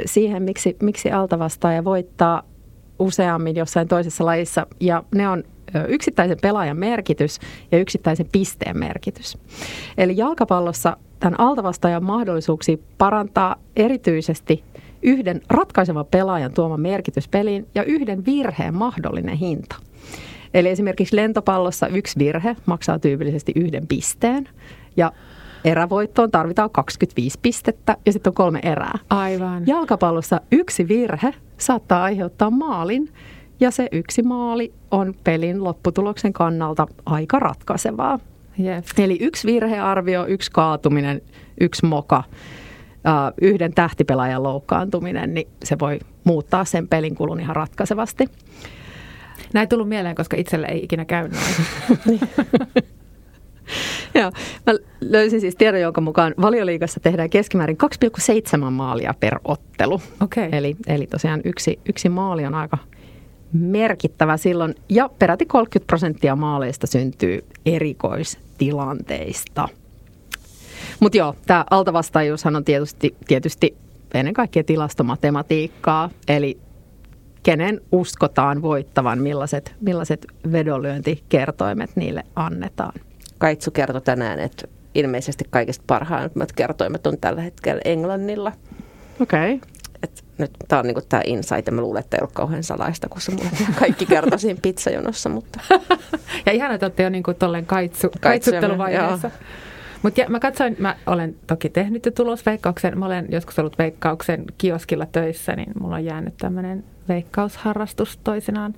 siihen, 0.07 0.43
miksi, 0.43 0.77
miksi 0.83 1.11
altavastaaja 1.11 1.85
voittaa 1.85 2.43
useammin 2.99 3.57
jossain 3.57 3.89
toisessa 3.89 4.27
lajissa. 4.27 4.67
Ja 4.81 5.03
ne 5.15 5.29
on 5.29 5.45
yksittäisen 5.89 6.39
pelaajan 6.43 6.77
merkitys 6.77 7.39
ja 7.73 7.79
yksittäisen 7.79 8.29
pisteen 8.33 8.79
merkitys. 8.79 9.39
Eli 9.99 10.17
jalkapallossa 10.17 10.97
tämän 11.21 11.41
altavastaajan 11.41 12.05
mahdollisuuksia 12.05 12.77
parantaa 12.99 13.57
erityisesti 13.77 14.65
yhden 15.03 15.41
ratkaisevan 15.51 16.07
pelaajan 16.11 16.55
tuoma 16.55 16.77
merkitys 16.77 17.29
peliin 17.29 17.67
ja 17.75 17.85
yhden 17.85 18.25
virheen 18.27 18.75
mahdollinen 18.75 19.37
hinta. 19.37 19.77
Eli 20.55 20.69
esimerkiksi 20.69 21.17
lentopallossa 21.17 21.87
yksi 21.87 22.19
virhe 22.19 22.57
maksaa 22.67 22.99
tyypillisesti 22.99 23.53
yhden 23.57 23.87
pisteen 23.87 24.49
ja 24.97 25.13
erävoittoon 25.65 26.31
tarvitaan 26.31 26.71
25 26.71 27.39
pistettä 27.43 27.97
ja 28.07 28.13
sitten 28.13 28.31
on 28.31 28.35
kolme 28.35 28.61
erää. 28.63 28.99
Aivan. 29.11 29.67
Jalkapallossa 29.67 30.41
yksi 30.53 30.89
virhe 30.89 31.35
saattaa 31.59 32.03
aiheuttaa 32.03 32.51
maalin 32.51 33.09
ja 33.61 33.71
se 33.71 33.89
yksi 33.93 34.23
maali 34.23 34.73
on 34.91 35.15
pelin 35.25 35.65
lopputuloksen 35.65 36.33
kannalta 36.33 36.87
aika 37.07 37.39
ratkaisevaa. 37.39 38.19
Yep. 38.61 38.85
Eli 38.99 39.19
yksi 39.21 39.47
virhearvio, 39.47 40.27
yksi 40.27 40.51
kaatuminen, 40.51 41.23
yksi 41.61 41.87
moka 41.87 42.25
yhden 43.41 43.75
tähtipelaajan 43.75 44.43
loukkaantuminen, 44.43 45.35
niin 45.35 45.49
se 45.65 45.79
voi 45.79 45.99
muuttaa 46.25 46.65
sen 46.65 46.89
pelin 46.89 47.15
kulun 47.15 47.41
ihan 47.41 47.57
ratkaisevasti. 47.57 48.29
Näin 49.53 49.69
tullut 49.69 49.89
mieleen, 49.89 50.15
koska 50.15 50.37
itselle 50.37 50.67
ei 50.67 50.85
ikinä 50.85 51.05
käy 51.05 51.29
noin. 51.29 52.21
Joo, 54.15 54.33
mä 54.67 54.73
löysin 55.01 55.41
siis 55.41 55.57
tiedon, 55.57 55.81
jonka 55.81 56.01
mukaan 56.01 56.35
valioliigassa 56.41 57.01
tehdään 57.01 57.31
keskimäärin 57.31 57.79
2,7 58.65 58.71
maalia 58.71 59.15
per 59.21 59.39
ottelu. 59.45 60.01
Okei. 60.21 60.49
Eli, 60.53 60.77
eli 60.87 61.07
tosiaan 61.07 61.41
yksi, 61.45 61.81
yksi 61.89 62.09
maali 62.09 62.47
on 62.47 62.55
aika 62.55 62.79
merkittävä 63.53 64.37
silloin. 64.37 64.75
Ja 64.89 65.11
peräti 65.19 65.47
30 65.47 65.87
prosenttia 65.87 66.37
maaleista 66.37 66.87
syntyy 66.87 67.45
erikoistilanteista. 67.67 69.69
Mutta 71.01 71.19
joo, 71.19 71.37
tämä 71.47 71.65
altavastaajuushan 71.71 72.57
on 72.57 72.65
tietysti, 72.65 73.17
tietysti 73.29 73.77
ennen 74.15 74.35
kaikkea 74.35 74.65
tilastomatematiikkaa, 74.65 76.11
eli 76.29 76.59
kenen 77.43 77.81
uskotaan 77.93 78.63
voittavan, 78.63 79.19
millaiset, 79.19 79.75
millaiset 79.81 80.27
vedonlyöntikertoimet 80.53 81.91
niille 81.95 82.25
annetaan. 82.37 82.93
Kaitsu 83.39 83.71
kertoi 83.71 84.01
tänään, 84.01 84.39
että 84.39 84.69
ilmeisesti 84.95 85.45
kaikista 85.51 85.85
parhaimmat 85.87 86.53
kertoimet 86.53 87.07
on 87.07 87.19
tällä 87.21 87.43
hetkellä 87.43 87.81
Englannilla. 87.85 88.53
Okei. 89.21 89.55
Okay. 89.55 89.69
Et 90.03 90.25
nyt 90.39 90.51
tämä 90.69 90.81
on 90.81 90.87
niinku 90.87 91.03
tämä 91.09 91.23
insight, 91.27 91.67
ja 91.67 91.73
mä 91.73 91.81
luulen, 91.81 92.01
että 92.01 92.17
ei 92.17 92.21
ollut 92.21 92.33
kauhean 92.33 92.63
salaista, 92.63 93.09
kun 93.09 93.21
se 93.21 93.33
mulle 93.33 93.51
kaikki 93.79 94.07
kertoi 94.07 94.39
siinä 94.39 94.59
pizzajonossa, 94.63 95.29
mutta 95.29 95.61
Ja 96.47 96.53
ihana, 96.53 96.75
että 96.75 96.87
olette 96.87 97.03
jo 97.03 97.09
niin 97.09 97.23
kuin 97.23 97.37
tolleen 97.37 97.67
kaitsu, 97.67 98.11
kaitsutteluvaiheessa. 98.21 99.31
Mutta 100.03 100.23
mä 100.29 100.41
katsoin, 100.41 100.77
mä 100.79 100.97
olen 101.07 101.37
toki 101.47 101.69
tehnyt 101.69 102.07
jo 102.07 102.13
tulosveikkauksen. 102.13 102.99
Mä 102.99 103.07
olen 103.07 103.27
joskus 103.31 103.59
ollut 103.59 103.79
veikkauksen 103.79 104.45
kioskilla 104.59 105.07
töissä, 105.07 105.57
niin 105.57 105.73
mulla 105.81 105.95
on 105.95 106.05
jäänyt 106.05 106.37
tämmöinen 106.37 106.85
veikkausharrastus 107.09 108.17
toisinaan. 108.25 108.75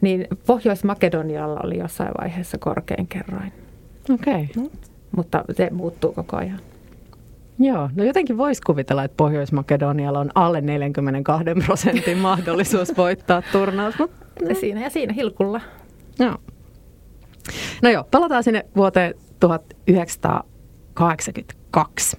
Niin 0.00 0.26
Pohjois-Makedonialla 0.46 1.60
oli 1.64 1.78
jossain 1.78 2.10
vaiheessa 2.20 2.58
korkein 2.58 3.06
kerroin, 3.06 3.52
Okei. 4.10 4.48
Okay. 4.56 4.70
mutta 5.16 5.44
se 5.52 5.70
muuttuu 5.70 6.12
koko 6.12 6.36
ajan. 6.36 6.60
Joo, 7.58 7.90
no 7.96 8.04
jotenkin 8.04 8.38
voisi 8.38 8.62
kuvitella, 8.62 9.04
että 9.04 9.16
Pohjois-Makedonialla 9.16 10.18
on 10.18 10.30
alle 10.34 10.60
42 10.60 11.44
prosentin 11.66 12.18
mahdollisuus 12.18 12.96
voittaa 12.96 13.42
turnaus. 13.52 13.98
Mutta 13.98 14.16
Ja 14.48 14.54
siinä 14.54 14.80
ja 14.80 14.90
siinä 14.90 15.12
hilkulla. 15.12 15.60
Joo. 16.18 16.36
No 17.82 17.90
joo, 17.90 18.04
palataan 18.10 18.44
sinne 18.44 18.66
vuoteen 18.76 19.14
1982. 19.40 22.18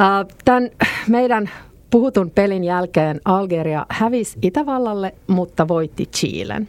Äh, 0.00 0.26
Tämän 0.44 0.70
meidän 1.08 1.50
puhutun 1.90 2.30
pelin 2.30 2.64
jälkeen 2.64 3.20
Algeria 3.24 3.86
hävisi 3.88 4.38
Itävallalle, 4.42 5.14
mutta 5.26 5.68
voitti 5.68 6.06
Chilen. 6.06 6.68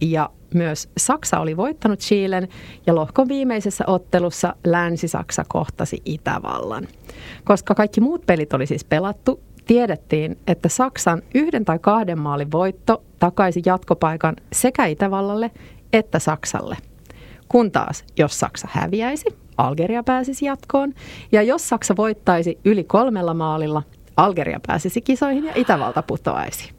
Ja 0.00 0.30
myös 0.54 0.88
Saksa 0.98 1.40
oli 1.40 1.56
voittanut 1.56 1.98
Chilen 1.98 2.48
ja 2.86 2.94
lohkon 2.94 3.28
viimeisessä 3.28 3.84
ottelussa 3.86 4.54
Länsi-Saksa 4.64 5.44
kohtasi 5.48 6.02
Itävallan. 6.04 6.88
Koska 7.44 7.74
kaikki 7.74 8.00
muut 8.00 8.26
pelit 8.26 8.54
oli 8.54 8.66
siis 8.66 8.84
pelattu, 8.84 9.40
tiedettiin, 9.66 10.38
että 10.46 10.68
Saksan 10.68 11.22
yhden 11.34 11.64
tai 11.64 11.78
kahden 11.78 12.18
maalin 12.18 12.52
voitto 12.52 13.02
takaisi 13.18 13.62
jatkopaikan 13.66 14.36
sekä 14.52 14.86
Itävallalle 14.86 15.50
että 15.92 16.18
Saksalle. 16.18 16.76
Kun 17.48 17.72
taas, 17.72 18.04
jos 18.18 18.40
Saksa 18.40 18.68
häviäisi, 18.70 19.26
Algeria 19.56 20.02
pääsisi 20.02 20.44
jatkoon. 20.46 20.94
Ja 21.32 21.42
jos 21.42 21.68
Saksa 21.68 21.96
voittaisi 21.96 22.58
yli 22.64 22.84
kolmella 22.84 23.34
maalilla, 23.34 23.82
Algeria 24.16 24.60
pääsisi 24.66 25.00
kisoihin 25.00 25.44
ja 25.44 25.52
Itävalta 25.54 26.02
putoaisi. 26.02 26.72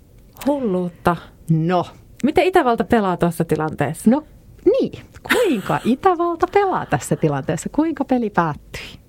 Hulluutta. 0.48 1.16
No, 1.50 1.86
Miten 2.24 2.44
Itävalta 2.46 2.84
pelaa 2.84 3.18
tuossa 3.18 3.46
tilanteessa? 3.46 4.10
no 4.10 4.24
niin. 4.66 4.92
Kuinka 5.34 5.80
Itävalta 5.86 6.48
pelaa 6.54 6.86
tässä 6.86 7.16
tilanteessa? 7.16 7.70
Kuinka 7.70 8.06
peli 8.06 8.30
päättyi? 8.30 9.00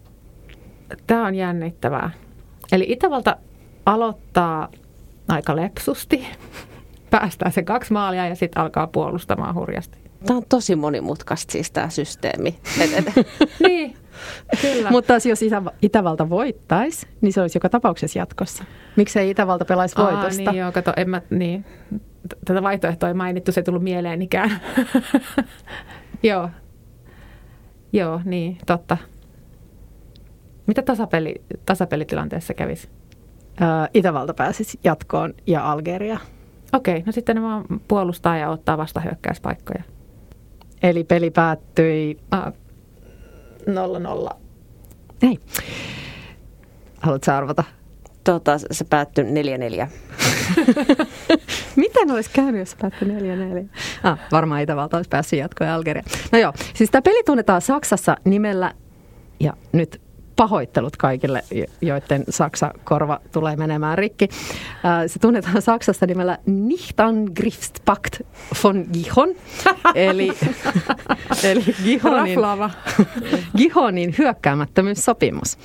Tämä 1.07 1.27
on 1.27 1.35
jännittävää. 1.35 2.11
Eli 2.73 2.87
Itävalta 2.89 3.37
aloittaa 3.87 4.69
aika 5.29 5.57
lepsusti, 5.57 6.27
päästää 7.11 7.51
se 7.51 7.63
kaksi 7.63 7.93
maalia 7.93 8.29
ja 8.29 8.35
sitten 8.35 8.63
alkaa 8.63 8.87
puolustamaan 8.87 9.55
hurjasti. 9.55 9.99
Tämä 10.27 10.37
on 10.37 10.43
tosi 10.49 10.77
monimutkaista 10.77 11.53
siis 11.53 11.71
tämä 11.71 11.89
systeemi. 11.89 12.59
Niin, 13.69 13.97
kyllä. 14.63 14.91
Mutta 14.91 15.09
taas 15.09 15.27
jos 15.27 15.43
Itä- 15.43 15.73
Itävalta 15.83 16.29
voittaisi, 16.31 17.07
niin 17.21 17.33
se 17.33 17.41
olisi 17.41 17.57
joka 17.57 17.69
tapauksessa 17.69 18.19
jatkossa. 18.19 18.65
Miksei 18.97 19.31
Itävalta 19.31 19.65
pelaisi 19.65 19.97
voitosta? 19.97 20.43
Aa, 20.43 20.53
niin 20.53 20.61
joo, 20.61 20.73
kato, 20.73 20.93
en 20.97 21.11
mä, 21.11 21.23
niin. 21.31 21.65
Tätä 22.45 22.63
vaihtoehtoa 22.63 23.09
ei 23.09 23.15
mainittu, 23.15 23.53
se 23.53 23.61
ei 23.61 23.65
tullut 23.65 23.83
mieleenikään. 23.83 24.61
joo. 26.23 26.51
Joo, 27.93 28.21
niin, 28.25 28.59
totta. 28.67 28.97
Mitä 30.67 30.83
tasapeli, 30.83 31.35
tasapelitilanteessa 31.67 32.55
kävisi? 32.55 32.89
Ö, 33.61 33.65
Itävalta 33.95 34.35
pääsisi 34.35 34.79
jatkoon 34.85 35.35
ja 35.47 35.73
Algeria. 35.73 36.19
Okei, 36.73 37.03
no 37.07 37.13
sitten 37.13 37.37
ne 37.37 37.43
vaan 37.43 37.65
puolustaa 37.89 38.37
ja 38.37 38.51
ottaa 38.51 38.79
vastahyökkäyspaikkoja. 38.79 39.83
Eli 40.83 41.05
peli 41.05 41.31
päättyi... 41.31 42.19
Ah, 42.31 42.53
nolla 43.67 43.99
nolla. 43.99 44.31
Ei. 45.23 45.39
Haluatko 47.01 47.33
arvata? 47.33 47.65
tota, 48.33 48.59
se 48.71 48.85
päättyi 48.85 49.25
4-4. 49.25 49.89
Miten 51.77 52.11
olisi 52.11 52.31
käynyt, 52.31 52.59
jos 52.59 52.77
päättyi 52.81 53.09
4-4? 53.09 53.69
Ah, 54.03 54.19
varmaan 54.33 54.63
Itävalta 54.63 54.97
olisi 54.97 55.09
päässyt 55.09 55.39
jatkoon 55.39 55.69
ja 55.69 55.75
Algeria. 55.75 56.03
No 56.33 56.39
joo, 56.39 56.53
siis 56.75 56.91
tämä 56.91 57.03
peli 57.03 57.23
tunnetaan 57.25 57.61
Saksassa 57.61 58.17
nimellä, 58.25 58.75
ja 59.41 59.53
nyt 59.73 60.01
pahoittelut 60.39 60.97
kaikille, 60.97 61.43
jo- 61.51 61.65
joiden 61.81 62.25
Saksa-korva 62.31 63.21
tulee 63.33 63.57
menemään 63.57 63.99
rikki. 63.99 64.29
Äh, 64.85 65.03
Se 65.07 65.19
tunnetaan 65.19 65.63
Saksassa 65.63 66.07
nimellä 66.07 66.39
Nichtangriffspakt 66.47 68.17
von 68.65 68.87
Gihon, 68.93 69.29
eli, 69.95 70.33
eli 71.45 71.65
Gihonin. 71.85 72.39
Gihonin 73.57 74.15
hyökkäämättömyyssopimus. 74.19 75.59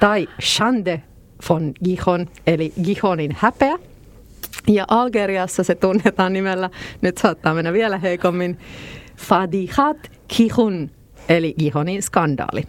Tai 0.00 0.28
Schande 0.42 1.02
von 1.48 1.72
Gihon, 1.84 2.26
eli 2.46 2.72
Gihonin 2.84 3.36
häpeä. 3.40 3.78
Ja 4.68 4.84
Algeriassa 4.88 5.64
se 5.64 5.74
tunnetaan 5.74 6.32
nimellä, 6.32 6.70
nyt 7.00 7.18
saattaa 7.18 7.54
mennä 7.54 7.72
vielä 7.72 7.98
heikommin, 7.98 8.58
Fadihat 9.16 9.96
Gihon, 10.36 10.90
eli 11.28 11.54
Gihonin 11.58 12.02
skandaali. 12.02 12.62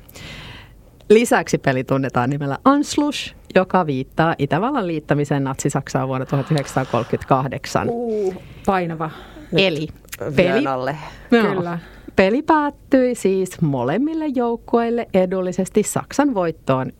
Lisäksi 1.10 1.58
peli 1.58 1.84
tunnetaan 1.84 2.30
nimellä 2.30 2.58
Anschluss, 2.66 3.36
joka 3.56 3.86
viittaa 3.86 4.36
Itävallan 4.38 4.88
liittämiseen 4.88 5.44
Natsi-Saksaan 5.44 6.08
vuonna 6.08 6.26
1938. 6.26 7.88
Uh, 7.90 8.36
painava. 8.66 9.10
Eli 9.58 9.88
Vyön 10.22 10.34
peli, 10.36 10.68
alle. 10.68 10.98
Joo. 11.32 11.56
Kyllä. 11.56 11.80
peli 12.16 12.42
päättyi 12.42 13.16
siis 13.16 13.62
molemmille 13.62 14.26
joukkueille 14.28 15.08
edullisesti 15.14 15.84
Saksan 15.84 16.34
voittoon 16.34 16.92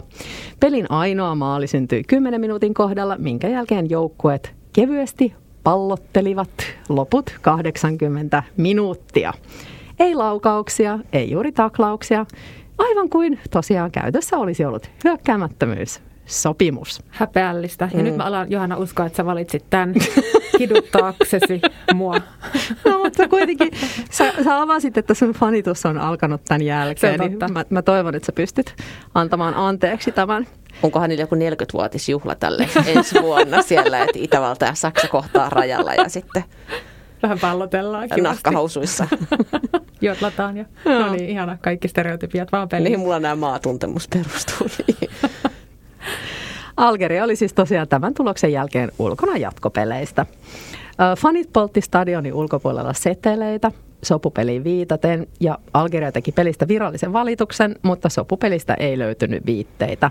1-0. 0.00 0.06
Pelin 0.60 0.86
ainoa 0.90 1.34
maali 1.34 1.66
syntyi 1.66 2.04
10 2.04 2.40
minuutin 2.40 2.74
kohdalla, 2.74 3.16
minkä 3.18 3.48
jälkeen 3.48 3.90
joukkueet 3.90 4.54
kevyesti 4.72 5.34
pallottelivat 5.64 6.50
loput 6.88 7.34
80 7.42 8.42
minuuttia. 8.56 9.32
Ei 9.98 10.14
laukauksia, 10.14 10.98
ei 11.12 11.30
juuri 11.30 11.52
taklauksia, 11.52 12.26
aivan 12.80 13.08
kuin 13.08 13.38
tosiaan 13.50 13.90
käytössä 13.90 14.36
olisi 14.36 14.64
ollut 14.64 14.90
hyökkäämättömyys. 15.04 16.00
Sopimus. 16.26 17.02
Häpeällistä. 17.10 17.88
Ja 17.92 17.98
mm. 17.98 18.04
nyt 18.04 18.16
mä 18.16 18.24
alan 18.24 18.50
Johanna 18.50 18.76
uskoa, 18.76 19.06
että 19.06 19.16
sä 19.16 19.26
valitsit 19.26 19.64
tämän 19.70 19.94
kiduttaaksesi 20.58 21.60
mua. 21.94 22.14
No, 22.84 22.98
mutta 23.04 23.28
kuitenkin 23.28 23.70
sä, 24.10 24.32
sä 24.44 24.60
avasit, 24.60 24.98
että 24.98 25.14
sun 25.14 25.32
fanitus 25.32 25.86
on 25.86 25.98
alkanut 25.98 26.40
tämän 26.44 26.62
jälkeen. 26.62 27.14
Se 27.18 27.22
on 27.22 27.28
niin 27.28 27.38
totta. 27.38 27.52
mä, 27.52 27.64
mä 27.70 27.82
toivon, 27.82 28.14
että 28.14 28.26
sä 28.26 28.32
pystyt 28.32 28.74
antamaan 29.14 29.54
anteeksi 29.54 30.12
tämän. 30.12 30.46
Onkohan 30.82 31.08
niillä 31.08 31.22
joku 31.22 31.34
40-vuotisjuhla 31.34 32.34
tälle 32.34 32.68
ensi 32.86 33.22
vuonna 33.22 33.62
siellä, 33.62 33.98
että 34.02 34.12
Itävalta 34.18 34.64
ja 34.64 34.74
Saksa 34.74 35.08
kohtaa 35.08 35.50
rajalla 35.50 35.94
ja 35.94 36.08
sitten 36.08 36.44
Vähän 37.22 37.38
pallotellaan 37.38 38.04
kivasti. 38.04 38.20
nahkahousuissa. 38.20 39.06
Jotlataan 40.00 40.56
ja 40.56 40.64
Joo. 40.84 40.98
no 41.00 41.12
niin, 41.12 41.30
ihana. 41.30 41.58
Kaikki 41.60 41.88
stereotypiat 41.88 42.52
vaan 42.52 42.68
peliin. 42.68 42.84
Niin 42.92 43.00
mulla 43.00 43.20
nämä 43.20 43.36
maatuntemus 43.36 44.08
perustuu. 44.08 44.66
Niin. 44.86 45.10
Algeria 46.76 47.24
oli 47.24 47.36
siis 47.36 47.52
tosiaan 47.52 47.88
tämän 47.88 48.14
tuloksen 48.14 48.52
jälkeen 48.52 48.92
ulkona 48.98 49.36
jatkopeleistä. 49.36 50.26
Fanit 51.18 51.52
poltti 51.52 51.80
stadionin 51.80 52.34
ulkopuolella 52.34 52.92
seteleitä 52.92 53.72
sopupeliin 54.02 54.64
viitaten 54.64 55.26
ja 55.40 55.58
Algeria 55.74 56.12
teki 56.12 56.32
pelistä 56.32 56.68
virallisen 56.68 57.12
valituksen, 57.12 57.76
mutta 57.82 58.08
sopupelistä 58.08 58.74
ei 58.74 58.98
löytynyt 58.98 59.46
viitteitä. 59.46 60.10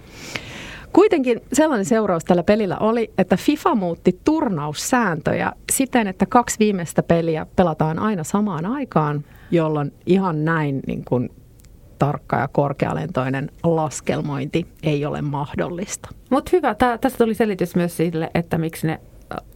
Kuitenkin 0.93 1.41
sellainen 1.53 1.85
seuraus 1.85 2.25
tällä 2.25 2.43
pelillä 2.43 2.77
oli, 2.77 3.11
että 3.17 3.37
FIFA 3.37 3.75
muutti 3.75 4.19
turnaussääntöjä 4.25 5.53
siten, 5.71 6.07
että 6.07 6.25
kaksi 6.25 6.59
viimeistä 6.59 7.03
peliä 7.03 7.45
pelataan 7.55 7.99
aina 7.99 8.23
samaan 8.23 8.65
aikaan, 8.65 9.23
jolloin 9.51 9.93
ihan 10.05 10.45
näin 10.45 10.79
niin 10.87 11.05
kuin 11.05 11.29
tarkka 11.99 12.37
ja 12.37 12.47
korkealentoinen 12.47 13.51
laskelmointi 13.63 14.65
ei 14.83 15.05
ole 15.05 15.21
mahdollista. 15.21 16.09
Mutta 16.29 16.49
hyvä, 16.53 16.75
Tää, 16.75 16.97
tästä 16.97 17.17
tuli 17.17 17.33
selitys 17.33 17.75
myös 17.75 17.97
sille, 17.97 18.29
että 18.35 18.57
miksi 18.57 18.87
ne 18.87 18.99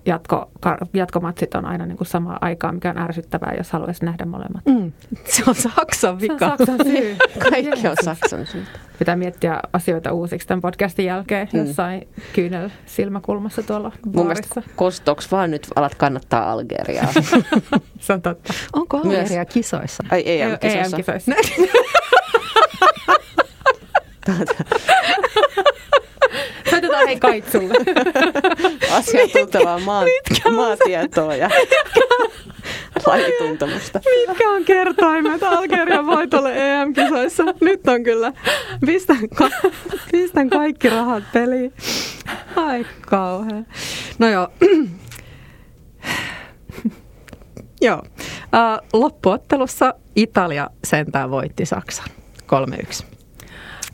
jatko, 0.05 0.51
jatkomatsit 0.93 1.55
on 1.55 1.65
aina 1.65 1.85
niin 1.85 1.97
kuin 1.97 2.07
samaan 2.07 2.37
aikaan, 2.41 2.75
mikä 2.75 2.89
on 2.89 2.97
ärsyttävää, 2.97 3.53
jos 3.57 3.71
haluaisi 3.71 4.05
nähdä 4.05 4.25
molemmat. 4.25 4.65
Mm. 4.65 4.91
Se 5.25 5.43
on 5.47 5.55
Saksan 5.55 6.21
vika. 6.21 6.37
Se 6.37 6.45
on 6.45 6.57
Saksan 6.57 6.85
syy. 6.85 7.17
Kaikki 7.49 7.87
on 7.87 7.95
Saksan 8.03 8.45
syy. 8.45 8.65
Pitää 8.99 9.15
miettiä 9.15 9.59
asioita 9.73 10.11
uusiksi 10.11 10.47
tämän 10.47 10.61
podcastin 10.61 11.05
jälkeen 11.05 11.47
mm. 11.53 11.59
jossain 11.59 12.07
kyynel 12.33 12.69
silmäkulmassa 12.85 13.63
tuolla 13.63 13.91
Mun 14.05 14.27
mielestä 14.27 14.61
kostoks 14.75 15.31
vaan 15.31 15.51
nyt 15.51 15.67
alat 15.75 15.95
kannattaa 15.95 16.51
Algeriaa. 16.51 17.13
Se 17.99 18.13
on 18.13 18.21
totta. 18.21 18.53
Onko 18.73 18.97
Algeria 18.97 19.27
Myös... 19.29 19.53
kisoissa? 19.53 20.03
Ai 20.11 20.23
EM-kisoissa. 20.25 20.97
EM-kisoissa. 20.97 21.31
Hei 27.05 27.19
Kaitsulle. 27.19 27.73
Asiantuntevaa 28.97 29.79
maa, 29.79 30.03
maatietoa 30.55 31.35
ja 31.35 31.49
lajituntemusta. 33.05 33.99
Mitkä 34.27 34.49
on 34.49 34.65
kertaimet 34.65 35.43
Algerian 35.43 36.05
voitolle 36.05 36.53
EM-kisoissa? 36.55 37.43
Nyt 37.61 37.87
on 37.87 38.03
kyllä. 38.03 38.33
Pistän, 38.85 39.29
ka- 39.29 39.69
pistän 40.11 40.49
kaikki 40.49 40.89
rahat 40.89 41.23
peliin. 41.33 41.73
Ai 42.55 42.85
kauhean. 43.01 43.67
No 44.19 44.29
joo. 44.29 44.47
joo. 47.81 48.01
Uh, 48.33 48.87
loppuottelussa 48.99 49.93
Italia 50.15 50.69
sentään 50.83 51.31
voitti 51.31 51.65
Saksan 51.65 52.07
3-1. 53.01 53.05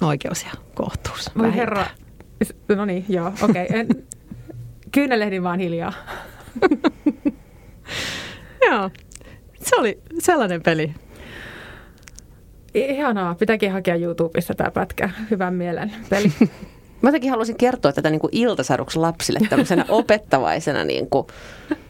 Oikeus 0.01 0.43
ja 0.43 0.51
kohtuus. 0.75 1.31
Voi 1.37 1.55
herra, 1.55 1.85
No 2.75 2.85
niin, 2.85 3.05
joo, 3.09 3.31
okei. 3.41 3.67
Okay. 3.73 4.03
Kyynelehdin 4.91 5.43
vaan 5.43 5.59
hiljaa. 5.59 5.93
joo, 8.69 8.89
se 9.61 9.75
oli 9.75 9.99
sellainen 10.19 10.63
peli. 10.63 10.93
Ihanaa, 12.73 13.35
pitääkin 13.35 13.71
hakea 13.71 13.95
YouTubessa 13.95 14.53
tämä 14.53 14.71
pätkä. 14.71 15.09
Hyvän 15.31 15.53
mielen 15.53 15.91
peli. 16.09 16.31
Mä 17.01 17.09
jotenkin 17.09 17.29
haluaisin 17.29 17.57
kertoa 17.57 17.93
tätä 17.93 18.09
niin 18.09 18.19
kuin 18.19 18.35
iltasaduksi 18.35 18.99
lapsille 18.99 19.39
tämmöisenä 19.49 19.85
opettavaisena, 19.89 20.83
niin 20.83 21.09
kuin, 21.09 21.27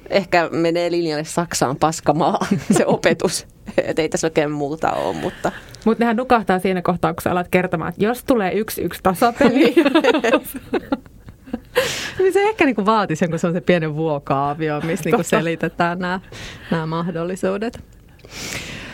ehkä 0.09 0.49
menee 0.51 0.91
linjalle 0.91 1.23
Saksaan 1.23 1.75
paskamaa 1.75 2.47
se 2.71 2.85
opetus. 2.85 3.47
Että 3.83 4.01
ei 4.01 4.09
tässä 4.09 4.27
oikein 4.27 4.51
muuta 4.51 4.91
ole, 4.91 5.15
mutta... 5.15 5.51
Mutta 5.85 6.03
nehän 6.03 6.15
nukahtaa 6.15 6.59
siinä 6.59 6.81
kohtaa, 6.81 7.13
kun 7.13 7.21
sä 7.21 7.31
alat 7.31 7.47
kertomaan, 7.51 7.89
että 7.89 8.03
jos 8.03 8.23
tulee 8.23 8.53
yksi 8.53 8.81
yksi 8.81 8.99
tasapeli. 9.03 9.75
niin 12.19 12.33
se 12.33 12.43
ehkä 12.43 12.65
niinku 12.65 12.85
vaatisi 12.85 13.25
jonkun 13.25 13.39
sellaisen 13.39 13.63
pienen 13.63 13.95
vuokaavio, 13.95 14.81
missä 14.81 15.09
niinku 15.09 15.23
selitetään 15.23 15.99
nämä 15.99 16.85
mahdollisuudet. 16.87 17.83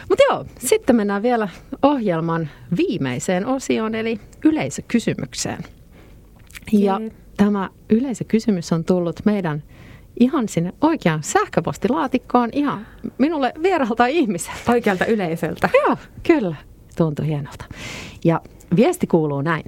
Mutta 0.10 0.24
joo, 0.30 0.46
sitten 0.60 0.96
mennään 0.96 1.24
vielä 1.24 1.50
ohjelman 1.82 2.50
viimeiseen 2.78 3.46
osioon, 3.46 3.96
eli 3.96 4.20
yleisökysymykseen. 4.46 5.64
Ja 6.72 7.02
tämä 7.38 7.70
yleisökysymys 7.90 8.74
on 8.74 8.84
tullut 8.84 9.20
meidän 9.26 9.64
ihan 10.20 10.50
sinne 10.50 10.74
oikeaan 10.82 11.24
sähköpostilaatikkoon 11.24 12.50
ihan 12.54 12.88
minulle 13.18 13.54
vieralta 13.64 14.06
ihmiseltä. 14.06 14.72
Oikealta 14.72 15.06
yleisöltä. 15.06 15.70
Joo, 15.74 15.98
kyllä. 16.24 16.56
Tuntui 16.98 17.28
hienolta. 17.28 17.66
Ja 18.24 18.42
viesti 18.76 19.08
kuuluu 19.08 19.42
näin. 19.42 19.64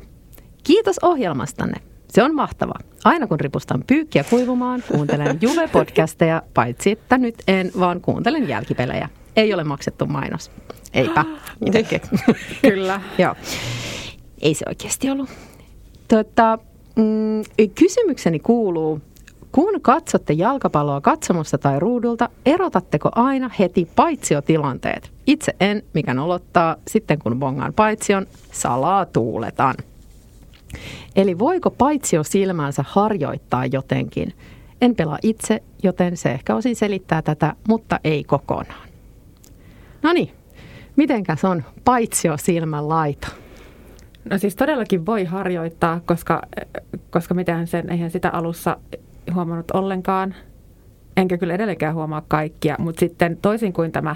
Kiitos 0.64 0.96
ohjelmastanne. 1.02 1.82
Se 2.10 2.24
on 2.24 2.36
mahtava. 2.36 2.74
Aina 3.04 3.28
kun 3.28 3.40
ripustan 3.40 3.84
pyykkiä 3.88 4.24
kuivumaan, 4.24 4.84
kuuntelen 4.92 5.40
Juve-podcasteja, 5.42 6.42
paitsi 6.54 6.92
että 6.92 7.18
nyt 7.18 7.36
en, 7.48 7.72
vaan 7.80 8.02
kuuntelen 8.02 8.48
jälkipelejä. 8.48 9.10
Ei 9.36 9.54
ole 9.54 9.64
maksettu 9.64 10.06
mainos. 10.06 10.52
Eipä. 10.94 11.26
Kyllä. 12.62 13.02
Joo. 13.18 13.36
Ei 14.42 14.54
se 14.54 14.66
oikeasti 14.68 15.10
ollut. 15.10 15.30
Tota, 16.08 16.60
mm, 16.96 17.44
kysymykseni 17.76 18.40
kuuluu, 18.40 19.02
kun 19.52 19.82
katsotte 19.82 20.34
jalkapalloa 20.34 21.02
katsomusta 21.02 21.58
tai 21.58 21.80
ruudulta, 21.80 22.30
erotatteko 22.46 23.10
aina 23.16 23.50
heti 23.60 23.88
paitsiotilanteet? 23.96 25.12
Itse 25.28 25.56
en, 25.60 25.84
mikä 25.94 26.14
nolottaa, 26.14 26.76
sitten 26.88 27.20
kun 27.20 27.40
bongaan 27.40 27.74
paitsion, 27.74 28.26
salaa 28.52 29.06
tuuletan. 29.06 29.76
Eli 31.16 31.40
voiko 31.40 31.72
paitsio 31.72 32.24
silmänsä 32.24 32.84
harjoittaa 32.88 33.66
jotenkin? 33.66 34.34
En 34.82 34.96
pelaa 34.96 35.18
itse, 35.24 35.64
joten 35.84 36.18
se 36.18 36.32
ehkä 36.32 36.56
osin 36.56 36.76
selittää 36.76 37.22
tätä, 37.22 37.54
mutta 37.68 38.00
ei 38.04 38.24
kokonaan. 38.24 38.90
No 40.04 40.14
niin, 40.14 40.32
mitenkäs 40.96 41.46
on 41.46 41.64
paitsio 41.86 42.38
silmän 42.38 42.90
laita? 42.90 43.28
No 44.30 44.38
siis 44.38 44.56
todellakin 44.56 45.06
voi 45.06 45.26
harjoittaa, 45.26 46.02
koska, 46.06 46.42
koska 47.10 47.34
mitään 47.34 47.68
sen, 47.68 47.90
eihän 47.90 48.12
sitä 48.12 48.30
alussa 48.30 48.78
huomannut 49.34 49.72
ollenkaan. 49.72 50.36
Enkä 51.18 51.38
kyllä 51.38 51.54
edelleenkään 51.54 51.96
huomaa 51.96 52.24
kaikkia, 52.28 52.76
mutta 52.80 53.00
sitten 53.00 53.38
toisin 53.42 53.74
kuin 53.74 53.92
tämä 53.92 54.16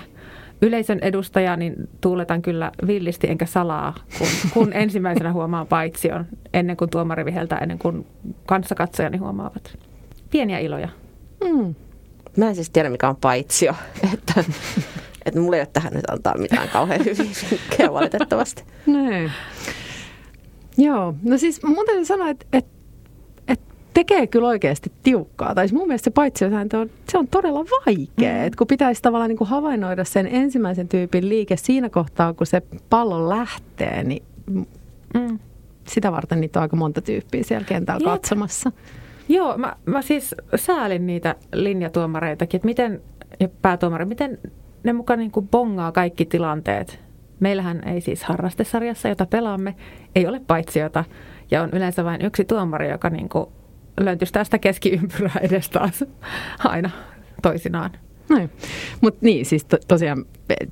yleisön 0.62 1.00
edustaja, 1.02 1.56
niin 1.56 1.76
tuuletan 2.02 2.42
kyllä 2.42 2.72
villisti 2.88 3.28
enkä 3.30 3.46
salaa, 3.46 3.96
kun, 4.18 4.28
kun 4.54 4.74
ensimmäisenä 4.84 5.34
huomaan 5.34 5.68
paitsion, 5.68 6.26
ennen 6.54 6.78
kuin 6.78 6.90
tuomari 6.90 7.26
viheltää, 7.26 7.58
ennen 7.58 7.80
kuin 7.80 8.08
kanssakatsojani 8.46 9.18
huomaavat. 9.18 9.78
Pieniä 10.32 10.60
iloja. 10.60 10.90
Mm. 11.44 11.76
Mä 12.38 12.48
en 12.48 12.56
siis 12.56 12.70
tiedä, 12.70 12.90
mikä 12.90 13.10
on 13.10 13.16
paitsio. 13.16 13.76
Että, 14.14 14.44
että 15.26 15.40
mulla 15.40 15.56
ei 15.56 15.62
ole 15.62 15.70
tähän 15.74 15.94
nyt 15.94 16.10
antaa 16.10 16.38
mitään 16.38 16.70
kauhean 16.70 17.06
hyviä 17.06 17.26
vinkkejä 17.52 17.94
valitettavasti. 17.94 18.64
Niin. 18.86 19.32
Joo, 20.78 21.14
no 21.24 21.38
siis 21.38 21.64
mun 21.64 21.86
täytyy 21.86 22.06
sanoa, 22.06 22.30
että, 22.30 22.46
että 22.54 22.81
tekee 23.94 24.28
kyllä 24.28 24.48
oikeasti 24.48 24.92
tiukkaa. 25.04 25.56
Tai 25.56 25.68
siis 25.68 25.80
mun 25.80 25.88
mielestä 25.88 26.04
se 26.04 26.12
paitsiosääntö 26.12 26.80
on, 26.80 26.90
se 27.10 27.18
on 27.18 27.28
todella 27.28 27.60
vaikea. 27.60 28.34
Mm. 28.34 28.44
Et 28.46 28.56
kun 28.56 28.68
pitäisi 28.68 29.02
tavallaan 29.02 29.30
niin 29.30 29.38
kuin 29.38 29.48
havainnoida 29.50 30.04
sen 30.04 30.28
ensimmäisen 30.28 30.88
tyypin 30.88 31.30
liike 31.30 31.58
siinä 31.58 31.90
kohtaa, 31.90 32.34
kun 32.34 32.48
se 32.48 32.62
pallo 32.90 33.30
lähtee, 33.30 34.04
niin 34.04 34.24
mm. 35.14 35.40
sitä 35.88 36.12
varten 36.12 36.42
niitä 36.42 36.60
on 36.60 36.62
aika 36.62 36.76
monta 36.76 37.02
tyyppiä 37.02 37.44
siellä 37.44 37.66
kentällä 37.66 38.00
Jep. 38.00 38.06
katsomassa. 38.06 38.72
Joo, 39.30 39.58
mä, 39.58 39.76
mä 39.86 40.02
siis 40.02 40.36
säälin 40.56 41.08
niitä 41.08 41.36
linjatuomareitakin, 41.54 42.58
että 42.58 42.66
miten, 42.66 43.02
ja 43.40 43.50
päätuomari, 43.62 44.06
miten 44.06 44.40
ne 44.84 44.94
mukaan 44.94 45.20
niin 45.20 45.32
kuin 45.32 45.48
bongaa 45.48 45.92
kaikki 45.92 46.26
tilanteet. 46.26 47.00
Meillähän 47.40 47.88
ei 47.88 48.02
siis 48.02 48.24
harrastesarjassa, 48.24 49.10
jota 49.10 49.26
pelaamme, 49.26 49.76
ei 50.16 50.28
ole 50.28 50.42
paitsiota. 50.48 51.04
Ja 51.52 51.62
on 51.62 51.70
yleensä 51.74 52.04
vain 52.06 52.22
yksi 52.22 52.46
tuomari, 52.46 52.90
joka 52.90 53.10
niin 53.10 53.30
kuin 53.30 53.46
löntyisi 54.00 54.34
tästä 54.34 54.60
keskiympyrää 54.60 55.40
edes 55.42 55.70
taas 55.70 56.04
aina 56.60 56.90
toisinaan. 57.42 57.92
Noin. 58.30 58.50
Mutta 59.02 59.20
niin, 59.22 59.46
siis 59.46 59.66
to, 59.66 59.78
tosiaan 59.88 60.26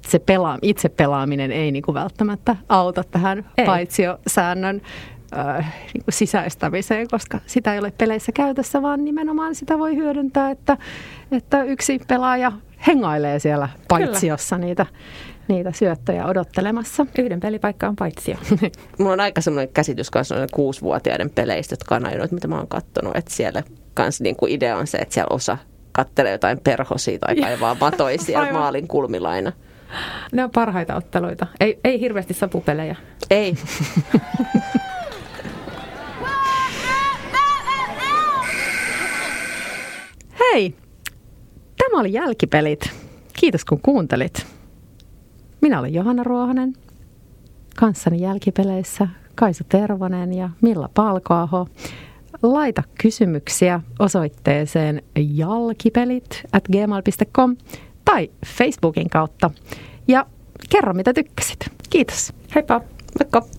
se 0.08 0.20
pelaa, 0.20 0.58
itse 0.62 0.90
pelaaminen 0.90 1.52
ei 1.52 1.72
niinku 1.72 1.94
välttämättä 1.94 2.56
auta 2.70 3.04
tähän 3.04 3.46
ei. 3.58 3.66
paitsiosäännön 3.66 4.82
äh, 5.38 5.74
niinku 5.94 6.12
sisäistämiseen, 6.12 7.08
koska 7.12 7.40
sitä 7.46 7.74
ei 7.74 7.80
ole 7.80 7.94
peleissä 7.98 8.32
käytössä, 8.32 8.82
vaan 8.82 9.06
nimenomaan 9.06 9.56
sitä 9.56 9.80
voi 9.80 9.96
hyödyntää, 9.96 10.52
että, 10.52 10.78
että 11.32 11.64
yksi 11.64 12.00
pelaaja 12.08 12.52
hengailee 12.88 13.40
siellä 13.40 13.70
paitsiossa 13.88 14.56
Kyllä. 14.56 14.68
niitä 14.68 14.86
niitä 15.50 15.72
syöttöjä 15.72 16.26
odottelemassa. 16.26 17.06
Yhden 17.18 17.40
pelipaikka 17.40 17.88
on 17.88 17.96
paitsio. 17.96 18.36
Mulla 19.00 19.14
on 19.14 19.20
aika 19.20 19.42
semmoinen 19.42 19.74
käsitys 19.74 20.10
kanssa 20.10 20.36
noiden 20.36 20.50
kuusivuotiaiden 20.54 21.30
peleistä, 21.30 21.74
jotka 21.74 21.96
on 21.96 22.06
ainoa, 22.06 22.28
mitä 22.32 22.48
mä 22.48 22.58
oon 22.58 22.68
kattonut, 22.68 23.16
että 23.16 23.34
siellä 23.34 23.64
kans 23.94 24.22
niin 24.22 24.36
kuin 24.36 24.52
idea 24.52 24.78
on 24.78 24.88
se, 24.88 24.98
että 24.98 25.14
siellä 25.14 25.36
osa 25.36 25.58
kattelee 25.92 26.32
jotain 26.32 26.60
perhosia 26.60 27.20
tai 27.20 27.36
kaivaa 27.36 27.78
matoja 27.82 28.18
siellä 28.26 28.54
maalin 28.54 28.88
kulmilaina. 28.88 29.52
Ne 30.32 30.44
on 30.44 30.52
parhaita 30.52 30.96
otteluita. 30.96 31.48
Ei, 31.60 31.80
ei 31.84 32.00
hirveästi 32.00 32.34
sapupelejä. 32.34 32.96
Ei. 33.30 33.56
Hei, 40.40 40.76
tämä 41.78 42.00
oli 42.00 42.14
Jälkipelit. 42.14 42.92
Kiitos 43.40 43.66
kun 43.66 43.82
kuuntelit. 43.82 44.59
Minä 45.62 45.80
olen 45.80 45.94
Johanna 45.94 46.24
Ruohonen, 46.24 46.74
kanssani 47.76 48.22
jälkipeleissä 48.22 49.08
Kaisu 49.36 49.64
Tervonen 49.70 50.34
ja 50.34 50.50
Milla 50.62 50.90
Palkoaho. 50.94 51.68
Laita 52.44 52.84
kysymyksiä 53.02 53.82
osoitteeseen 54.00 55.02
jalkipelit 55.16 56.44
at 56.52 56.64
gmail.com 56.68 57.58
tai 58.06 58.30
Facebookin 58.46 59.10
kautta. 59.10 59.52
Ja 60.08 60.26
kerro, 60.70 60.94
mitä 60.94 61.14
tykkäsit. 61.14 61.60
Kiitos. 61.90 62.34
Heippa! 62.56 62.82
Moikka! 63.20 63.59